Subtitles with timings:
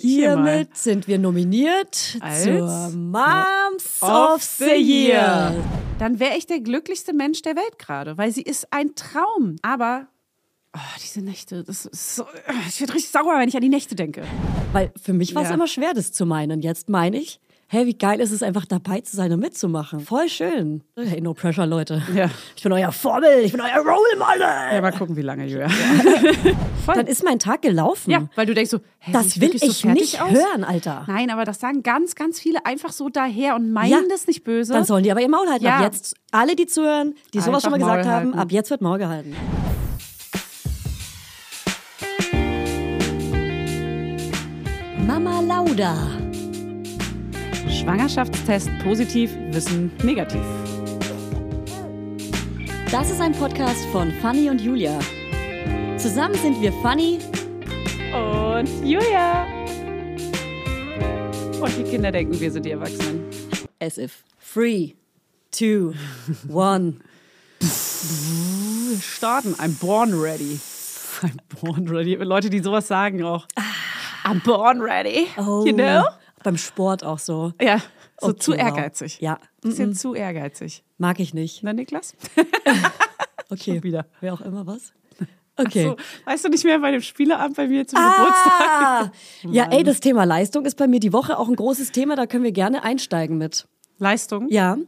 [0.00, 4.74] Hiermit sind wir nominiert Als zur Moms of of the.
[4.76, 5.54] Year.
[5.98, 9.56] Dann wäre ich der glücklichste Mensch der Welt gerade, weil sie ist ein Traum.
[9.62, 10.06] Aber
[10.74, 12.24] oh, diese Nächte, das ist so,
[12.68, 14.22] ich werde richtig sauer, wenn ich an die Nächte denke.
[14.72, 15.54] Weil für mich war es Ja.
[15.54, 16.60] immer schwer, das zu meinen.
[16.62, 17.40] Jetzt meine ich,
[17.72, 20.00] hey, wie geil ist es einfach dabei zu sein und mitzumachen.
[20.00, 20.82] Voll schön.
[20.96, 22.02] Hey, no pressure, Leute.
[22.12, 22.28] Ja.
[22.56, 24.40] Ich bin euer Vorbild, ich bin euer Role Model.
[24.74, 25.68] Ja, mal gucken, wie lange, Julia.
[26.86, 28.10] Dann ist mein Tag gelaufen.
[28.10, 30.32] Ja, weil du denkst so, hä, Das will so ich fertig nicht aus?
[30.32, 31.04] hören, Alter.
[31.06, 33.98] Nein, aber das sagen ganz, ganz viele einfach so daher und meinen Ja.
[34.08, 34.72] das nicht böse.
[34.72, 35.64] Dann sollen die aber ihr Maul halten.
[35.64, 35.76] Ja.
[35.76, 38.38] Ab jetzt, alle, die zuhören, die sowas schon mal Einfach gesagt Maul haben, halten.
[38.40, 39.36] ab jetzt wird Maul gehalten.
[45.06, 46.19] Mama Lauda.
[47.80, 50.42] Schwangerschaftstest positiv, Wissen negativ.
[52.90, 54.98] Das ist ein Podcast von Fanny und Julia.
[55.96, 57.20] Zusammen sind wir Fanny.
[58.12, 59.46] Und Julia.
[61.58, 63.24] Und die Kinder denken, wir sind die Erwachsenen.
[63.80, 64.24] As if.
[64.52, 64.94] Three,
[65.50, 65.94] two,
[66.52, 67.00] one.
[69.00, 69.54] Starten.
[69.54, 70.60] I'm born ready.
[71.22, 72.14] I'm born ready.
[72.16, 73.46] Leute, die sowas sagen auch.
[74.24, 75.28] I'm born ready.
[75.38, 76.04] You know?
[76.42, 77.52] Beim Sport auch so.
[77.60, 77.78] Ja,
[78.20, 78.58] so Okay, zu wow.
[78.58, 79.20] ehrgeizig.
[79.20, 79.38] Ja.
[79.60, 80.82] Bisschen zu ehrgeizig.
[80.98, 81.62] Mag ich nicht.
[81.62, 82.14] Na, Niklas?
[83.52, 83.74] Okay.
[83.74, 84.06] Schon wieder.
[84.20, 84.92] Wer auch immer was.
[85.56, 85.82] Okay.
[85.84, 88.62] So, weißt du nicht mehr bei dem Spieleabend bei mir zum Geburtstag?
[88.62, 89.12] Ah,
[89.50, 92.14] ja, ey, das Thema Leistung ist bei mir die Woche auch ein großes Thema.
[92.16, 93.66] Da können wir gerne einsteigen mit.
[93.98, 94.46] Leistung?
[94.50, 94.78] Ja,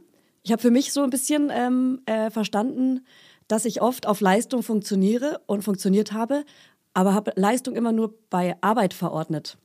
[0.45, 3.05] ich habe für mich so ein bisschen ähm, äh, verstanden,
[3.49, 6.45] dass ich oft auf Leistung funktioniere und funktioniert habe,
[6.95, 9.59] aber habe Leistung immer nur bei Arbeit verordnet.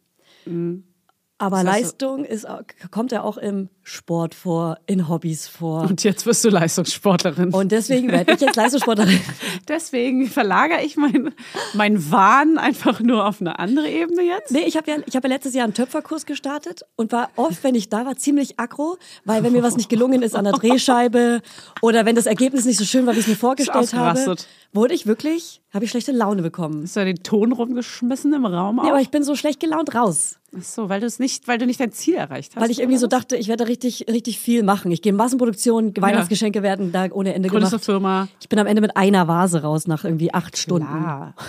[1.38, 1.64] Aber.
[1.64, 2.48] Das heißt, Leistung ist,
[2.92, 5.84] kommt ja auch im Sport vor, in Hobbys vor.
[5.84, 7.54] Und jetzt wirst du Leistungssportlerin.
[7.54, 9.18] Und deswegen werde ich jetzt Leistungssportlerin.
[9.70, 11.34] Deswegen verlagere ich mein,
[11.74, 14.52] mein Wahn einfach nur auf eine andere Ebene jetzt.
[14.52, 17.64] Nee, ich habe ja, ich hab ja letztes Jahr einen Töpferkurs gestartet und war oft,
[17.64, 20.54] wenn ich da war, ziemlich aggro, weil wenn mir was nicht gelungen ist an der
[20.54, 21.42] Drehscheibe
[21.82, 24.36] oder wenn das Ergebnis nicht so schön war, wie ich es mir vorgestellt habe,
[24.74, 26.84] wurde ich wirklich, habe ich schlechte Laune bekommen.
[26.84, 28.88] Hast du den Ton rumgeschmissen im Raum Nee, auch?
[28.90, 31.66] aber ich bin so schlecht gelaunt raus, Ach so, weil du es nicht, weil du
[31.66, 32.62] nicht dein Ziel erreicht hast.
[32.62, 34.92] weil ich irgendwie so dachte, ich werde richtig, richtig viel machen.
[34.92, 37.86] Ich gehe in Massenproduktion, Weihnachtsgeschenke werden da ohne Ende Gründest gemacht.
[37.86, 38.28] Firma.
[38.42, 40.88] Ich bin am Ende mit einer Vase raus nach irgendwie acht Stunden.
[40.88, 41.34] Ah.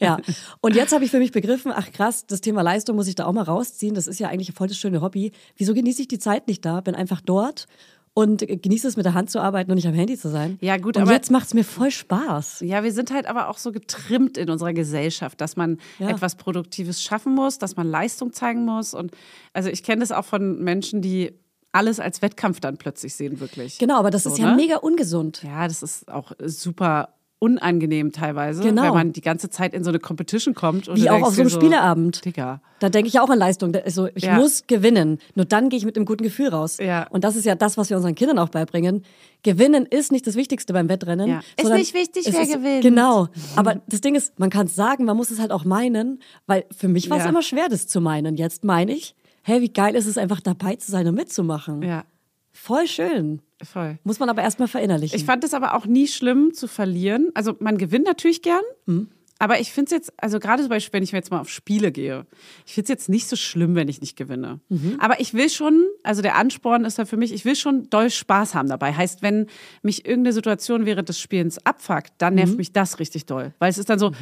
[0.00, 0.18] Ja.
[0.60, 3.26] Und jetzt habe ich für mich begriffen, ach krass, das Thema Leistung muss ich da
[3.26, 3.94] auch mal rausziehen.
[3.94, 5.30] Das ist ja eigentlich voll das schöne Hobby.
[5.56, 6.80] Wieso genieße ich die Zeit nicht da?
[6.80, 7.66] Bin einfach dort
[8.12, 10.58] und genieße es mit der Hand zu arbeiten und nicht am Handy zu sein.
[10.60, 12.60] Ja, gut, und aber- jetzt macht es mir voll Spaß.
[12.60, 16.08] Ja, wir sind halt aber auch so getrimmt in unserer Gesellschaft, dass man Ja.
[16.10, 18.94] etwas Produktives schaffen muss, dass man Leistung zeigen muss.
[18.94, 19.12] Und
[19.52, 21.32] also ich kenne das auch von Menschen, die
[21.72, 23.78] alles als Wettkampf dann plötzlich sehen, wirklich.
[23.78, 24.56] Genau, aber das So, ist ja ne?
[24.56, 25.42] mega ungesund.
[25.44, 28.82] Ja, das ist auch super unangenehm teilweise, Genau.
[28.84, 30.86] wenn man die ganze Zeit in so eine Competition kommt.
[30.88, 32.24] Und Wie auch auf so einem dir Spieleabend.
[32.24, 32.60] Digga.
[32.78, 33.74] Da denke ich auch an Leistung.
[33.74, 34.36] Also ich Ja.
[34.36, 35.18] muss gewinnen.
[35.34, 36.76] Nur dann gehe ich mit einem guten Gefühl raus.
[36.78, 37.06] Ja.
[37.10, 39.02] Und das ist ja das, was wir unseren Kindern auch beibringen.
[39.42, 41.28] Gewinnen ist nicht das Wichtigste beim Wettrennen.
[41.28, 41.40] Ja.
[41.56, 42.82] Ist nicht wichtig, wer ist- gewinnt.
[42.82, 43.28] Genau.
[43.56, 46.64] Aber das Ding ist, man kann es sagen, man muss es halt auch meinen, weil
[46.76, 48.36] für mich war es immer schwer, das zu meinen.
[48.36, 51.80] Jetzt meine ich, hey, wie geil ist es einfach dabei zu sein und mitzumachen.
[51.82, 52.04] Ja,
[52.52, 53.40] Voll schön.
[53.62, 53.98] voll.
[54.04, 55.16] Muss man aber erstmal verinnerlichen.
[55.16, 57.30] Ich fand es aber auch nie schlimm zu verlieren.
[57.34, 58.62] Also man gewinnt natürlich gern.
[58.86, 59.08] Hm.
[59.42, 61.92] Aber ich finde es jetzt, also gerade zum Beispiel, wenn ich jetzt mal auf Spiele
[61.92, 62.26] gehe,
[62.66, 64.60] ich finde es jetzt nicht so schlimm, wenn ich nicht gewinne.
[64.68, 64.96] Mhm.
[64.98, 68.10] Aber ich will schon, also der Ansporn ist ja für mich, ich will schon doll
[68.10, 68.92] Spaß haben dabei.
[68.92, 69.46] Heißt, wenn
[69.80, 72.40] mich irgendeine Situation während des Spielens abfuckt, dann Mhm.
[72.40, 73.54] nervt mich das richtig doll.
[73.58, 74.12] Weil es ist dann so,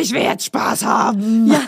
[0.00, 1.48] ich will jetzt Spaß haben.
[1.48, 1.60] Ja,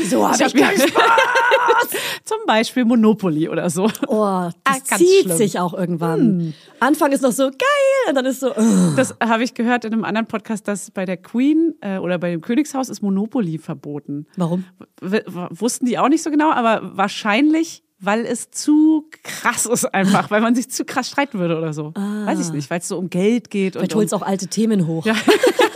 [0.00, 1.02] Wieso habe ich, hab keinen ja- Spaß?
[2.24, 3.84] Zum Beispiel Monopoly oder so.
[4.06, 5.30] Oh, das Ah, zieht schlimm.
[5.30, 5.36] Hm.
[5.36, 6.54] sich auch irgendwann.
[6.80, 8.92] Anfang ist noch so geil und dann ist so, oh.
[8.96, 12.30] Das habe ich gehört in einem anderen Podcast, dass bei der Queen äh, oder bei
[12.30, 14.26] dem Königshaus ist Monopoly verboten.
[14.36, 14.64] warum?
[15.00, 15.20] W
[15.50, 20.40] wussten die auch nicht so genau, aber wahrscheinlich, weil es zu krass ist einfach, weil
[20.40, 21.92] man sich zu krass streiten würde oder so.
[21.94, 24.86] Weiß ich nicht, weil es so um Geld geht und Vielleicht um, auch alte Themen
[24.86, 25.04] hoch.
[25.06, 25.14] ja.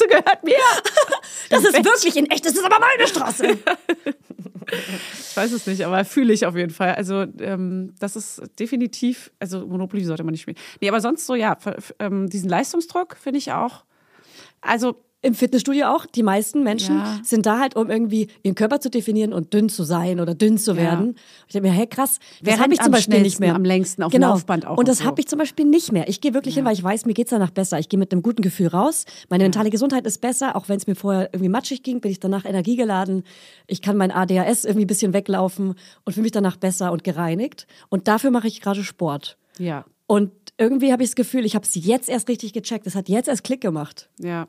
[0.00, 0.54] Straße gehört mir.
[1.48, 3.58] Das ist wirklich in echt, das ist aber meine Straße.
[5.18, 6.94] Ich weiß es nicht, aber fühle ich auf jeden Fall.
[6.94, 10.56] Also ähm, das ist definitiv, also Monopoly sollte man nicht spielen.
[10.80, 13.84] Nee, aber sonst so, ja, f- f- ähm, diesen Leistungsdruck finde ich auch.
[14.60, 16.06] Also Im Fitnessstudio auch.
[16.06, 17.20] Die meisten Menschen Ja.
[17.22, 20.56] sind da halt, um irgendwie ihren Körper zu definieren und dünn zu sein oder dünn
[20.56, 21.14] zu werden.
[21.46, 23.54] Ich denke mir, hey krass, Wer das habe ich zum Beispiel nicht mehr.
[23.54, 24.32] am längsten auf dem genau.
[24.32, 25.04] Laufband auch Und das so.
[25.04, 26.08] habe ich zum Beispiel nicht mehr.
[26.08, 27.78] Ich gehe wirklich hin, weil ich weiß, mir geht's danach besser.
[27.78, 29.04] Ich gehe mit einem guten Gefühl raus.
[29.28, 32.20] Meine mentale Gesundheit ist besser, auch wenn es mir vorher irgendwie matschig ging, bin ich
[32.20, 33.24] danach energiegeladen.
[33.66, 35.74] Ich kann mein ADHS irgendwie ein bisschen weglaufen
[36.04, 37.66] und fühle mich danach besser und gereinigt.
[37.90, 39.36] Und dafür mache ich gerade Sport.
[39.58, 42.86] ja, Und irgendwie habe ich das Gefühl, ich habe es jetzt erst richtig gecheckt.
[42.86, 44.08] Es hat jetzt erst Klick gemacht.
[44.18, 44.48] ja.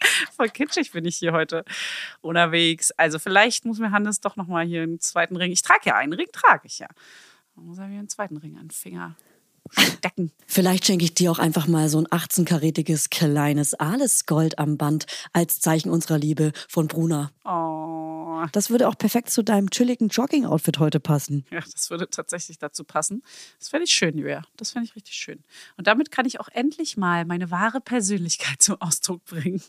[0.35, 1.63] Voll kitschig bin ich hier heute
[2.21, 2.91] unterwegs.
[2.91, 5.51] Also vielleicht muss mir Hannes doch noch mal hier einen zweiten Ring.
[5.51, 6.87] Ich trage ja einen Ring, trage ich ja.
[7.55, 9.15] Dann muss er mir einen zweiten Ring an den Finger
[9.69, 10.31] stecken.
[10.47, 15.59] Vielleicht schenke ich dir auch einfach mal so ein 18-karätiges kleines Alles-Gold am Band als
[15.59, 17.31] Zeichen unserer Liebe von Bruna.
[17.45, 18.00] Oh,
[18.51, 21.45] Das würde auch perfekt zu deinem chilligen Jogging-Outfit heute passen.
[21.51, 23.21] ja, das würde tatsächlich dazu passen.
[23.59, 24.43] Das fände ich schön, Julia.
[24.57, 25.43] Das fände ich richtig schön.
[25.77, 29.61] Und damit kann ich auch endlich mal meine wahre Persönlichkeit zum Ausdruck bringen.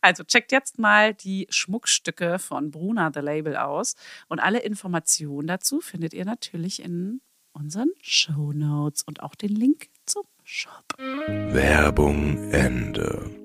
[0.00, 3.94] Also checkt jetzt mal die Schmuckstücke von Bruna The Label aus.
[4.28, 7.20] Und alle Informationen dazu findet ihr natürlich in
[7.52, 10.84] unseren Show Notes und auch den Link zum Shop.
[10.98, 13.39] Werbung Ende.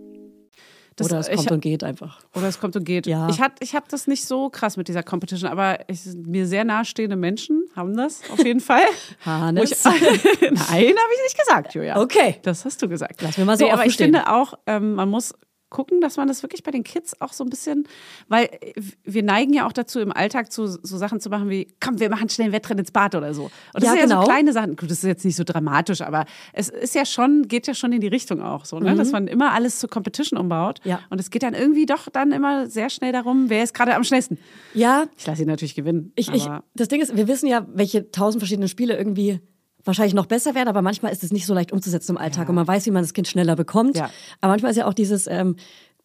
[0.97, 2.21] Das- Oder es ich- kommt und geht einfach.
[2.35, 3.05] Oder es kommt und geht.
[3.05, 3.27] Ja.
[3.29, 6.63] Ich, hat- ich habe das nicht so krass mit dieser Competition, aber ich, mir sehr
[6.63, 8.85] nahestehende Menschen haben das auf jeden Fall.
[9.25, 9.71] Hannes?
[9.71, 9.99] Ich- Nein,
[10.51, 11.99] habe ich nicht gesagt, Julia.
[12.01, 12.37] Okay.
[12.43, 13.21] Das hast du gesagt.
[13.21, 14.13] Lass mir mal so nee, aber ich stehen.
[14.13, 15.33] finde auch, ähm, man muss
[15.75, 17.87] gucken, dass man das wirklich bei den Kids auch so ein bisschen,
[18.29, 18.73] weil äh,
[19.03, 22.09] wir neigen ja auch dazu, im Alltag zu, so Sachen zu machen wie, komm, wir
[22.09, 23.43] machen schnell einen Wettrennen ins Bad oder so.
[23.45, 24.21] Und das Ja, sind ja genau.
[24.21, 24.75] so kleine Sachen.
[24.77, 27.91] Gut, das ist jetzt nicht so dramatisch, aber es ist ja schon, geht ja schon
[27.91, 28.95] in die Richtung auch so, ne?
[28.95, 30.79] dass man immer alles zur Competition umbaut.
[30.85, 30.91] Mhm.
[30.91, 30.99] Ja.
[31.09, 34.03] Und es geht dann irgendwie doch dann immer sehr schnell darum, wer ist gerade am
[34.03, 34.37] schnellsten.
[34.73, 36.11] Ja, Ich lasse ihn natürlich gewinnen.
[36.15, 39.39] ich, ich, das Ding ist, wir wissen ja, welche tausend verschiedene Spiele irgendwie
[39.85, 42.49] wahrscheinlich noch besser werden, aber manchmal ist es nicht so leicht umzusetzen im Alltag Ja.
[42.49, 43.95] und man weiß, wie man das Kind schneller bekommt.
[43.97, 44.09] Ja.
[44.41, 45.55] Aber manchmal ist ja auch dieses, ähm,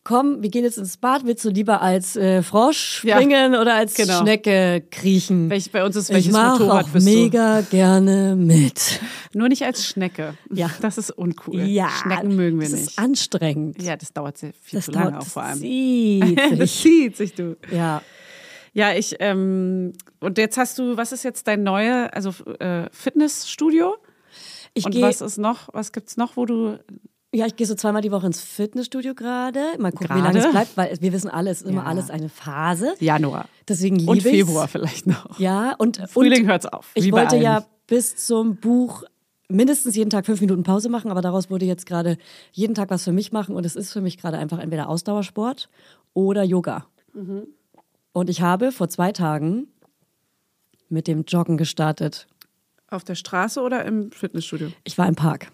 [0.03, 3.17] komm, wir gehen jetzt ins Bad, willst du lieber als äh, Frosch Ja.
[3.17, 4.21] springen oder als Genau.
[4.21, 5.51] Schnecke kriechen?
[5.51, 9.01] welch, bei uns ist ich welches mache Motorrad auch mega gerne mit.
[9.35, 10.35] Nur nicht als Schnecke.
[10.53, 10.71] Ja.
[10.81, 11.61] Das ist uncool.
[11.61, 12.91] Ja, Schnecken mögen wir das nicht.
[12.93, 13.83] ist anstrengend.
[13.83, 15.59] Ja, das dauert sehr viel das zu lange dauert, auch vor allem.
[15.59, 16.81] zieht Das sich.
[16.83, 17.57] zieht sich, du.
[17.71, 18.01] ja.
[18.73, 22.31] Ja, ich, ähm, und jetzt hast du, was ist jetzt dein neue, also
[22.61, 23.97] äh, Fitnessstudio?
[24.75, 26.79] Ich und gehe was ist noch, was gibt's noch, wo du,
[27.35, 29.61] Ja, ich gehe so zweimal die Woche ins Fitnessstudio gerade.
[29.79, 30.39] Mal gucken, wie Gerade?
[30.39, 31.89] lange es bleibt, weil wir wissen alle, es ist immer Ja.
[31.89, 32.95] alles eine Phase.
[33.01, 34.29] Januar Deswegen liebe und ich's.
[34.31, 35.39] Februar vielleicht noch.
[35.41, 36.91] Ja, und Frühling und hört's auf.
[36.95, 37.43] Ich wie wollte allen.
[37.43, 39.03] ja bis zum Buch
[39.49, 42.19] mindestens jeden Tag fünf Minuten Pause machen, aber daraus wurde jetzt gerade
[42.53, 45.69] jeden Tag was für mich machen und es ist für mich gerade einfach entweder Ausdauersport
[46.15, 46.87] oder Yoga.
[47.15, 47.49] Mhm.
[48.13, 49.69] Und ich habe vor zwei Tagen
[50.89, 52.27] mit dem Joggen gestartet.
[52.89, 54.73] Auf der Straße oder im Fitnessstudio?
[54.85, 55.49] Ich war im Park.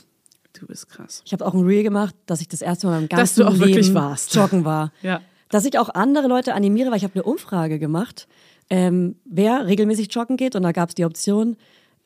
[0.58, 1.22] Du bist krass.
[1.26, 3.46] Ich habe auch ein Reel gemacht, dass ich das erste Mal im Dass ganzen du
[3.48, 4.34] auch wirklich Leben warst.
[4.34, 4.92] joggen war.
[5.02, 5.20] Ja.
[5.48, 8.26] Dass ich auch andere Leute animiere, weil ich habe eine Umfrage gemacht,
[8.68, 11.56] ähm, wer regelmäßig joggen geht und da gab es die Option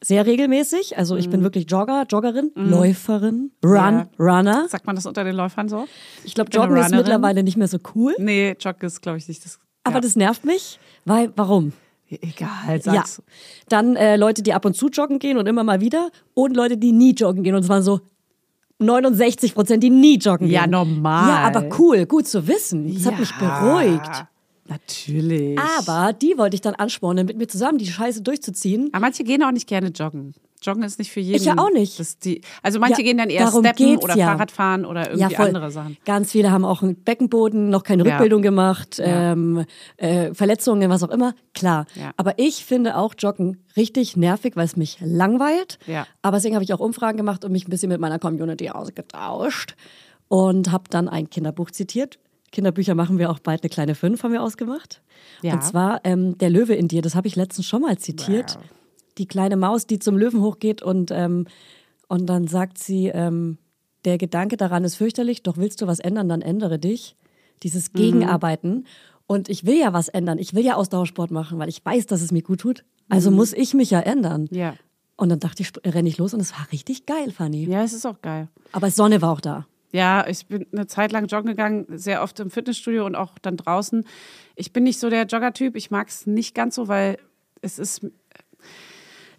[0.02, 0.99] sehr regelmäßig.
[0.99, 3.78] Also ich bin wirklich Jogger, Joggerin, Läuferin, Run, Mhm.
[3.78, 4.09] Ja.
[4.19, 4.69] Runner.
[4.69, 5.87] Sagt man das unter den Läufern so?
[6.25, 8.14] Ich glaube, Joggen ist mittlerweile nicht mehr so cool.
[8.19, 9.59] Nee, Joggen ist, glaube ich, nicht das.
[9.85, 10.01] Aber ja.
[10.01, 11.73] das nervt mich, weil warum?
[12.11, 12.81] Egal, Ja.
[12.81, 13.23] sag's.
[13.69, 16.77] Dann äh, Leute, die ab und zu joggen gehen und immer mal wieder und Leute,
[16.77, 18.01] die nie joggen gehen und es waren so
[18.79, 20.71] 69 Prozent, die nie joggen Ja, gehen.
[20.71, 21.29] normal.
[21.29, 22.93] Ja, aber cool, gut zu wissen.
[22.95, 24.25] Das hat mich beruhigt.
[24.67, 25.59] Natürlich.
[25.79, 28.89] Aber die wollte ich dann anspornen, mit mir zusammen die Scheiße durchzuziehen.
[28.93, 30.35] Aber manche gehen auch nicht gerne joggen.
[30.62, 31.37] Joggen ist nicht für jeden.
[31.37, 32.25] Ich ja auch nicht.
[32.25, 34.26] Die, also manche Ja, gehen dann eher steppen oder ja.
[34.26, 35.97] Fahrrad fahren oder irgendwie andere Sachen.
[36.05, 38.11] Ganz viele haben auch einen Beckenboden, noch keine Ja.
[38.12, 39.33] Rückbildung gemacht, Ja.
[39.33, 39.64] ähm,
[39.97, 41.35] äh, Verletzungen, was auch immer.
[41.55, 41.87] Klar.
[41.95, 42.12] Ja.
[42.17, 45.79] Aber ich finde auch Joggen richtig nervig, weil es mich langweilt.
[45.87, 46.07] Ja.
[46.23, 49.75] Aber deswegen habe ich auch Umfragen gemacht und mich ein bisschen mit meiner Community ausgetauscht
[50.29, 52.19] und habe dann ein Kinderbuch zitiert.
[52.52, 55.00] Kinderbücher machen wir auch bald eine kleine Fünf, haben wir ausgemacht.
[55.43, 55.55] Ja.
[55.55, 58.57] Und zwar ähm, Der Löwe in dir, das habe ich letztens schon mal zitiert.
[58.57, 58.64] Wow.
[59.19, 61.47] Die kleine Maus, die zum Löwen hochgeht und, ähm,
[62.09, 63.59] und dann sagt sie, ähm,
[64.05, 67.17] der Gedanke daran ist fürchterlich, doch willst du was ändern, dann ändere dich.
[67.62, 68.87] Dieses Gegenarbeiten.
[69.26, 70.38] Und ich will ja was ändern.
[70.38, 72.85] Ich will ja Ausdauersport machen, weil ich weiß, dass es mir gut tut.
[73.11, 74.49] Also muss ich mich ja ändern.
[74.50, 74.75] Ja.
[75.17, 77.67] Und dann dachte ich, renne ich los und es war richtig geil, Fanny.
[77.67, 78.49] Ja, es ist auch geil.
[78.73, 79.67] Aber Sonne war auch da.
[79.93, 83.57] Ja, ich bin eine Zeit lang joggen gegangen, sehr oft im Fitnessstudio und auch dann
[83.57, 84.07] draußen.
[84.55, 85.76] Ich bin nicht so der Jogger-Typ.
[85.76, 87.19] Ich mag es nicht ganz so, weil
[87.61, 88.07] es ist.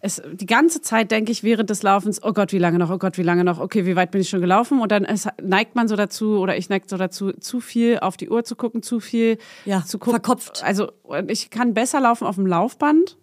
[0.04, 2.98] Es, die ganze Zeit denke ich während des Laufens, oh Gott, wie lange noch, oh
[2.98, 4.80] Gott, wie lange noch, okay, wie weit bin ich schon gelaufen?
[4.80, 8.16] Und dann es, neigt man so dazu, oder ich neige so dazu, zu viel auf
[8.16, 10.14] die Uhr zu gucken, zu viel Ja, zu gucken.
[10.14, 10.64] verkopft.
[10.64, 10.90] Also
[11.28, 13.16] ich kann besser laufen auf dem Laufband.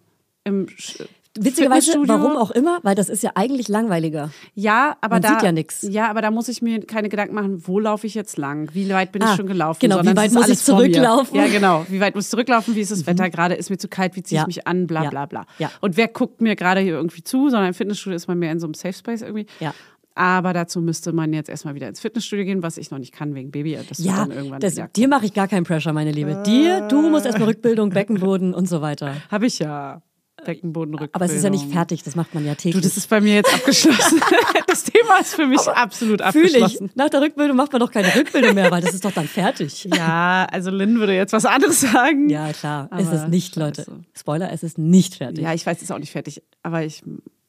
[0.44, 1.04] Im Sch-
[1.38, 4.30] Witzigerweise, warum auch immer, weil das ist ja eigentlich langweiliger.
[4.54, 5.82] Ja, aber Man da sieht ja nix.
[5.82, 8.68] Ja, aber da muss ich mir keine Gedanken machen, wo laufe ich jetzt lang?
[8.74, 9.78] Wie weit bin Ah, ich schon gelaufen?
[9.80, 11.36] genau, wie weit muss ich zurücklaufen?
[11.38, 11.44] Mhm.
[11.44, 11.86] Ja, genau.
[11.88, 12.74] Wie weit muss ich zurücklaufen?
[12.74, 13.54] Wie ist das Wetter gerade?
[13.54, 14.16] Ist mir zu kalt?
[14.16, 14.42] Wie ziehe Ja.
[14.42, 14.88] ich mich an?
[14.88, 15.46] Bla bla bla.
[15.58, 15.70] Ja.
[15.80, 17.48] Und wer guckt mir gerade hier irgendwie zu?
[17.48, 19.46] Sondern im Fitnessstudio ist man mehr in so einem Safe Space irgendwie.
[19.60, 19.72] Ja.
[20.16, 23.34] Aber dazu müsste man jetzt erstmal wieder ins Fitnessstudio gehen, was ich noch nicht kann
[23.36, 23.78] wegen Baby.
[23.88, 26.42] Das Ja, dann irgendwann das, dir mache ich gar keinen Pressure, meine Liebe.
[26.44, 29.14] Dir, du musst erstmal Rückbildung, Beckenboden und so weiter.
[29.30, 30.02] Habe ich ja.
[30.44, 31.14] Beckenbodenrückbildung.
[31.14, 32.82] Aber es ist ja nicht fertig, das macht man ja Du, täglich.
[32.84, 34.20] das ist bei mir jetzt abgeschlossen.
[34.66, 36.54] das Thema ist für mich absolut Fühle ich.
[36.56, 36.90] abgeschlossen.
[36.94, 39.88] Nach der Rückbildung macht man doch keine Rückbildung mehr, weil das ist doch dann fertig.
[39.94, 42.28] Ja, also Lynn würde jetzt was anderes sagen.
[42.30, 42.88] Ja, klar.
[42.96, 43.82] es Aber ist nicht, Leute.
[43.82, 44.00] scheiße.
[44.18, 45.42] Spoiler, es ist nicht fertig.
[45.44, 47.02] Ja, ich weiß, es ist auch nicht fertig, aber ich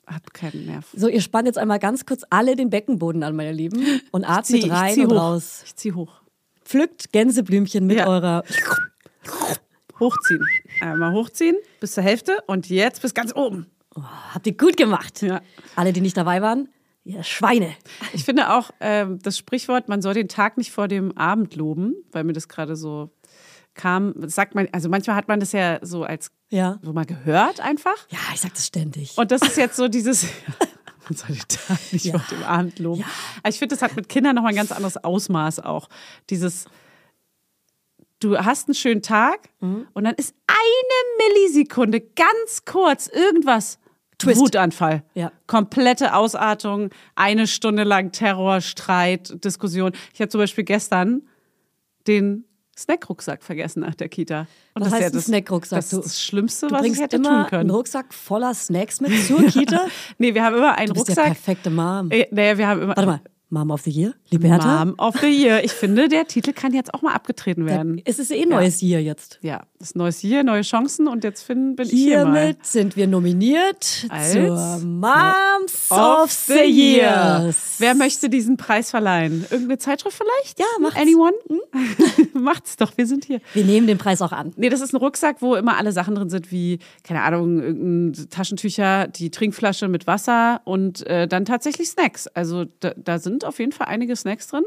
[0.07, 0.86] habe keinen Nerv.
[0.93, 4.63] So, ihr spannt jetzt einmal ganz kurz alle den Beckenboden an, meine Lieben, und atmet
[4.63, 5.17] Zieh- rein und hoch.
[5.17, 5.62] raus.
[5.65, 6.21] Ich zieh hoch.
[6.65, 8.07] Pflückt Gänseblümchen mit Ja.
[8.07, 8.43] eurer.
[10.01, 10.46] Hochziehen.
[10.81, 13.67] Einmal hochziehen bis zur Hälfte und jetzt bis ganz oben.
[14.34, 15.22] Habt ihr gut gemacht.
[15.22, 15.41] Ja.
[15.75, 16.67] Alle, die nicht dabei waren,
[17.05, 17.74] ihr Schweine.
[18.13, 21.96] Ich finde auch ähm, das Sprichwort, man soll den Tag nicht vor dem Abend loben,
[22.12, 23.12] weil mir das gerade so
[23.74, 24.13] kam.
[24.27, 26.79] Sagt man, also manchmal hat man das ja so als Ja.
[26.81, 27.96] so mal gehört einfach.
[28.10, 29.17] Ja, ich sag das ständig.
[29.17, 30.25] Und das ist jetzt so dieses.
[31.10, 32.20] Man soll den Tag nicht Ja.
[32.20, 33.03] vor dem Abend loben.
[33.39, 35.89] Aber Ich finde, das hat mit Kindern nochmal ein ganz anderes Ausmaß auch.
[36.29, 36.65] Dieses,
[38.22, 39.88] du hast einen schönen Tag Mhm.
[39.94, 43.78] und dann ist eine Millisekunde ganz kurz irgendwas.
[44.18, 44.40] Twist.
[44.40, 45.04] Wutanfall.
[45.16, 45.32] Ja.
[45.48, 49.92] Komplette Ausartung, eine Stunde lang Terror, Streit, Diskussion.
[50.13, 51.24] Ich habe zum Beispiel gestern
[52.08, 52.46] den
[52.78, 54.48] Snackrucksack vergessen nach der Kita.
[54.74, 55.80] Und Was das heißt ja das, Snackrucksack?
[55.80, 57.62] Das ist das Schlimmste, Du was ich hätte tun immer können.
[57.62, 59.88] einen Rucksack voller Snacks mit zur Kita.
[60.18, 61.34] Nee, wir haben immer einen Du bist der Rucksack.
[61.44, 62.10] perfekte Mom.
[62.12, 62.96] Äh, naja, wir haben immer.
[62.96, 64.86] Warte mal, Mom of the Year, liebe Hertha.
[64.86, 65.63] Mom of the Year.
[65.63, 68.01] Ich finde, der Titel kann jetzt auch mal abgetreten Da- werden.
[68.05, 69.39] Es ist eh neues Year jetzt.
[69.41, 72.33] Ja, das neues Jahr, neue Chancen und jetzt finden, bin ich hier mal.
[72.33, 77.75] Hiermit sind wir nominiert Als zur Moms of the Years.
[77.79, 79.45] Wer möchte diesen Preis verleihen?
[79.50, 80.59] Irgendeine Zeitschrift vielleicht?
[80.59, 81.00] Ja, macht's.
[81.01, 81.33] Anyone?
[82.33, 83.41] macht's doch, wir sind hier.
[83.53, 84.53] Wir nehmen den Preis auch an.
[84.55, 88.29] Nee, das ist ein Rucksack, wo immer alle Sachen drin sind, wie, keine Ahnung, irgendein
[88.29, 92.27] Taschentücher, die Trinkflasche mit Wasser und äh, dann tatsächlich Snacks.
[92.27, 94.63] Also da, da sind auf jeden Fall einige Snacks drin.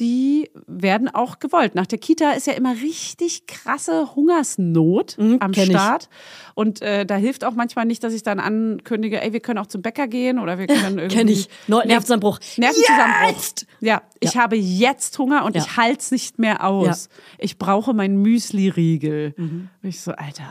[0.00, 1.76] Die werden auch gewollt.
[1.76, 5.64] Nach der Kita ist ja immer richtig krasse Hungersnot am Mhm, ich.
[5.66, 6.08] Start.
[6.54, 9.66] Und äh, da hilft auch manchmal nicht, dass ich dann ankündige, ey, wir können auch
[9.68, 11.16] zum Bäcker gehen oder wir können irgendwie.
[11.16, 11.48] Kenn ich.
[11.68, 12.40] Nervenzusammenbruch.
[12.56, 13.28] Nervenzusammenbruch.
[13.36, 13.66] Jetzt!
[13.80, 15.62] Ja, ich habe jetzt Hunger und Ja.
[15.62, 17.08] ich halte es nicht mehr aus.
[17.38, 19.34] Ich brauche meinen Müsli-Riegel.
[19.38, 20.42] Und Ich so, Alter.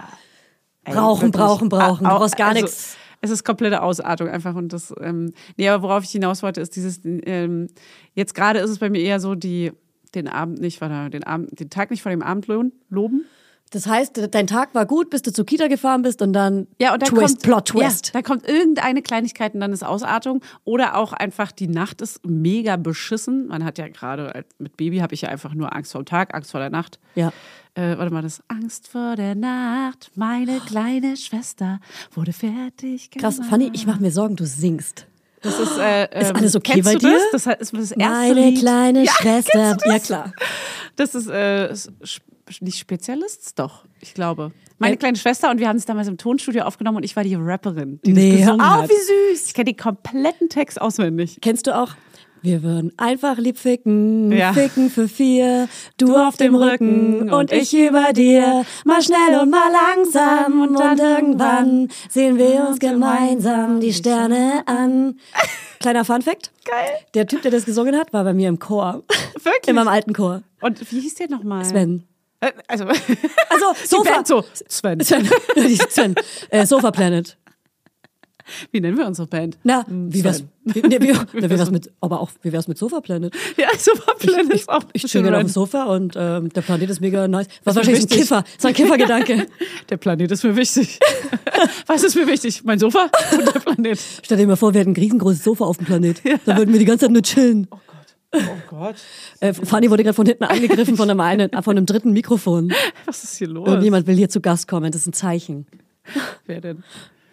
[0.85, 0.97] ey, Mhm.
[0.97, 2.05] Brauchen, brauchen, brauchen.
[2.05, 2.95] Du Au- brauchst gar also, nichts.
[3.23, 4.93] Es ist komplette Ausartung einfach und das.
[4.99, 6.99] Ähm, nee, aber worauf ich hinaus wollte, ist dieses.
[7.05, 7.67] Ähm,
[8.13, 9.71] jetzt gerade ist es bei mir eher so, die
[10.13, 12.47] den Abend nicht, warte, den Abend, den Tag nicht vor dem Abend
[12.89, 13.25] loben.
[13.71, 16.93] Das heißt, dein Tag war gut, bis du zur Kita gefahren bist und dann Ja,
[16.93, 18.07] und dann Twist, kommt, Plot Twist.
[18.07, 20.43] Ja, da kommt irgendeine Kleinigkeit und dann ist Ausartung.
[20.65, 23.47] Oder auch einfach, die Nacht ist mega beschissen.
[23.47, 26.35] Man hat ja gerade mit Baby habe ich ja einfach nur Angst vor dem Tag,
[26.35, 26.99] Angst vor der Nacht.
[27.15, 27.33] Ja.
[27.75, 30.11] Äh, warte mal, das Angst vor der Nacht.
[30.15, 31.79] Meine kleine Schwester
[32.13, 33.09] wurde fertig.
[33.11, 33.49] Krass, gemacht.
[33.49, 35.07] Fanny, ich mache mir Sorgen, du singst.
[35.41, 37.19] Das ist, äh, Ist ähm, alles okay bei dir?
[37.31, 37.43] Das?
[37.45, 38.59] das ist das erste Meine Lied.
[38.59, 39.77] kleine Ja, Schwester.
[39.85, 40.33] Ja, klar.
[40.95, 41.73] Das ist äh,
[42.61, 44.51] nicht Spezialists, doch, ich glaube.
[44.77, 47.23] Meine Ein- kleine Schwester und wir haben es damals im Tonstudio aufgenommen und ich war
[47.23, 48.89] die Rapperin, die Nee, das gesungen auf, hat.
[48.89, 49.47] wie süß.
[49.47, 51.39] Ich kenne den kompletten Text auswendig.
[51.41, 51.95] Kennst du auch?
[52.43, 54.51] Wir würden einfach lieb ficken, Ja.
[54.51, 59.71] ficken für vier, du, auf dem Rücken und ich über dir, mal schnell und mal
[59.71, 65.19] langsam und dann irgendwann sehen wir uns gemeinsam die Sterne an.
[65.79, 66.51] Kleiner Funfact.
[66.65, 66.89] Geil.
[67.13, 69.03] Der Typ, der das gesungen hat, war bei mir im Chor.
[69.35, 69.67] Wirklich?
[69.67, 70.41] In meinem alten Chor.
[70.59, 71.63] Und wie hieß der nochmal?
[71.63, 72.03] Sven.
[72.41, 74.25] Äh, Also, Also, Sofa.
[74.25, 74.43] So.
[74.67, 74.99] Sven.
[75.01, 75.29] Sven.
[75.89, 76.15] Sven.
[76.49, 77.37] Äh, Sofa Planet.
[78.71, 79.57] Wie nennen wir unsere Band?
[79.63, 83.01] Na, wie wär's, wie, nee, wie, wie wär's mit, aber auch, wie wär's mit Sofa
[83.01, 83.33] Planet?
[83.57, 85.49] Ja, Super Planet ist auch Ich chill gerne auf dem.
[85.49, 87.47] Sofa und ähm, der Planet ist mega nice.
[87.63, 88.19] Was ist wahrscheinlich ein wichtig.
[88.19, 89.47] Kiffer, so ein Kiffergedanke.
[89.89, 90.99] Der Planet ist mir wichtig.
[91.87, 92.63] Was ist mir wichtig?
[92.63, 93.99] Mein Sofa und der Planet.
[94.23, 96.21] Stell dir mal vor, wir hätten ein riesengroßes Sofa auf dem Planet.
[96.45, 97.67] Da würden wir die ganze Zeit nur chillen.
[97.69, 98.41] Oh Gott.
[98.47, 98.95] Oh Gott.
[99.39, 102.73] Äh, Fanny wurde gerade von hinten angegriffen von einem, einen, von einem dritten Mikrofon.
[103.05, 103.67] Was ist hier los?
[103.67, 105.67] Irgendjemand will hier zu Gast kommen, das ist ein Zeichen.
[106.45, 106.83] Wer denn?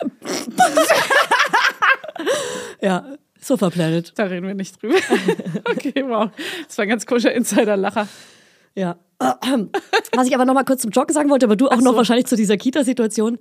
[2.82, 3.04] Ja,
[3.40, 4.12] Sofa Planet.
[4.16, 4.94] Da reden wir nicht drüber.
[5.64, 6.30] Okay, wow.
[6.66, 8.08] Das war ein ganz komischer Insider-Lacher.
[8.74, 8.96] Ja.
[9.18, 11.96] Was ich aber noch mal kurz zum Joggen sagen wollte, aber du auch noch so.
[11.98, 13.38] wahrscheinlich zu dieser Kita-Situation.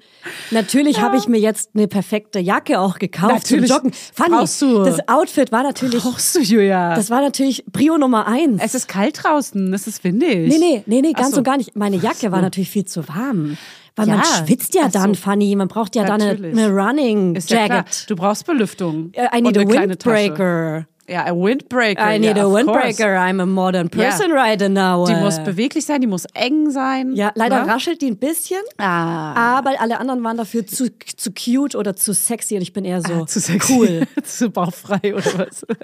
[0.52, 3.70] Natürlich habe ich mir jetzt eine perfekte Jacke auch gekauft Natürlich.
[3.70, 3.94] zum Joggen.
[4.14, 4.84] Fanny, Brauchst du.
[4.84, 6.96] das Outfit war natürlich, Brauchst du, Julia?
[6.96, 8.62] das war natürlich Prio Nummer eins.
[8.64, 10.50] es ist kalt draußen, es ist windig.
[10.50, 11.38] Nee, nee, nee, nee, ganz so.
[11.38, 11.76] und gar nicht.
[11.76, 13.58] Meine Jacke war natürlich viel zu warm.
[14.00, 14.24] Weil man Ja.
[14.46, 15.00] schwitzt ja Ach so.
[15.00, 15.56] dann, Fanny.
[15.56, 16.58] Man braucht ja dann eine, Natürlich.
[16.58, 17.66] eine Running Ist ja.
[17.66, 18.10] Jacket.
[18.10, 19.12] Du brauchst Belüftung.
[19.14, 20.86] Äh, I need Und a windbreaker.
[21.10, 22.16] Ja, a windbreaker.
[22.16, 23.16] I need ja, a windbreaker.
[23.16, 23.20] course.
[23.32, 24.04] I'm a modern Ja.
[24.10, 25.06] person right now.
[25.06, 25.20] Die äh.
[25.22, 27.14] muss beweglich sein, die muss eng sein.
[27.16, 27.72] Ja, leider Ne?
[27.74, 28.60] raschelt die ein bisschen.
[28.78, 29.58] Ah.
[29.58, 33.02] Aber alle anderen waren dafür zu, zu cute oder zu sexy und ich bin eher
[33.02, 33.74] so Ah, zu sexy.
[33.74, 34.08] cool.
[34.24, 35.66] zu bauchfrei oder was?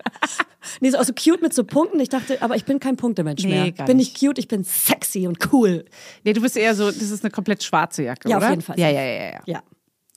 [0.82, 2.00] Nee, so also cute mit so Punkten.
[2.00, 3.72] Ich dachte, aber ich bin kein Punktemensch Nee, mehr.
[3.72, 4.20] Gar bin nicht.
[4.20, 5.86] cute, ich bin sexy und cool.
[6.24, 8.50] nee, du bist eher so, das ist eine komplett schwarze Jacke, Ja, auf oder?
[8.50, 8.80] jeden Fall.
[8.80, 9.40] Ja, ja, ja, ja.
[9.46, 9.60] Ja.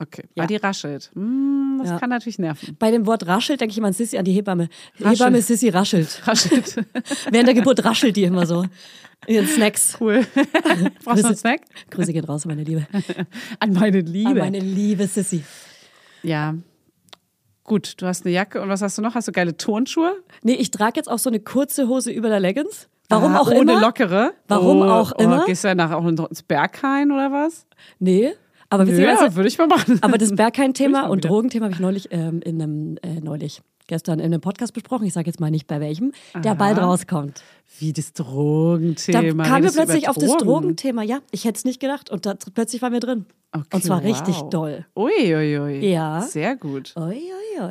[0.00, 0.24] Okay.
[0.34, 0.44] Ja.
[0.44, 1.10] Ah, die raschelt.
[1.14, 1.98] Hm, das Ja.
[1.98, 2.76] kann natürlich nerven.
[2.78, 4.68] Bei dem Wort raschelt denke ich immer an Sissi, an die Hebamme.
[5.00, 5.18] Raschelt.
[5.20, 6.22] Hebamme Sissi raschelt.
[6.26, 6.76] Raschelt.
[7.30, 8.64] Während der Geburt raschelt die immer so.
[9.26, 9.96] In den Snacks.
[10.00, 10.24] cool.
[11.04, 11.62] Brauchst du einen Snack?
[11.90, 12.86] Grüße gehen raus, meine Liebe.
[13.58, 14.30] An meine Liebe.
[14.30, 15.42] An meine liebe Sissi.
[16.22, 16.54] ja.
[17.64, 19.14] Gut, du hast eine Jacke und was hast du noch?
[19.14, 20.22] Hast du geile Turnschuhe?
[20.42, 22.88] Nee, ich trage jetzt auch so eine kurze Hose über der Leggings.
[23.10, 23.80] Warum Ah, auch ohne immer.
[23.82, 24.32] lockere?
[24.46, 25.42] Warum oh, auch immer.
[25.42, 27.66] Oh, gehst du danach auch ins Berghain oder was?
[27.98, 28.32] Nee,
[28.70, 29.98] aber ja, würde ich mal machen.
[30.02, 31.24] Aber das Berghain-Thema und.
[31.24, 35.06] Drogenthema habe ich neulich ähm, in einem, äh, neulich, gestern in einem Podcast besprochen.
[35.06, 36.58] Ich sage jetzt mal nicht bei welchem, der Aha.
[36.58, 37.42] bald rauskommt.
[37.78, 39.44] Wie das Da Drogenthema.
[39.44, 40.44] kamen wir plötzlich auf das Drogen?
[40.44, 41.02] Drogenthema.
[41.02, 43.26] Ja, ich hätte es nicht gedacht und da, plötzlich war mir drin.
[43.50, 44.50] Okay, und zwar richtig wow.
[44.50, 44.86] doll.
[44.94, 45.58] Uiuiui.
[45.58, 45.86] Ui.
[45.90, 46.20] Ja.
[46.20, 46.92] Sehr gut.
[46.96, 47.22] Oi.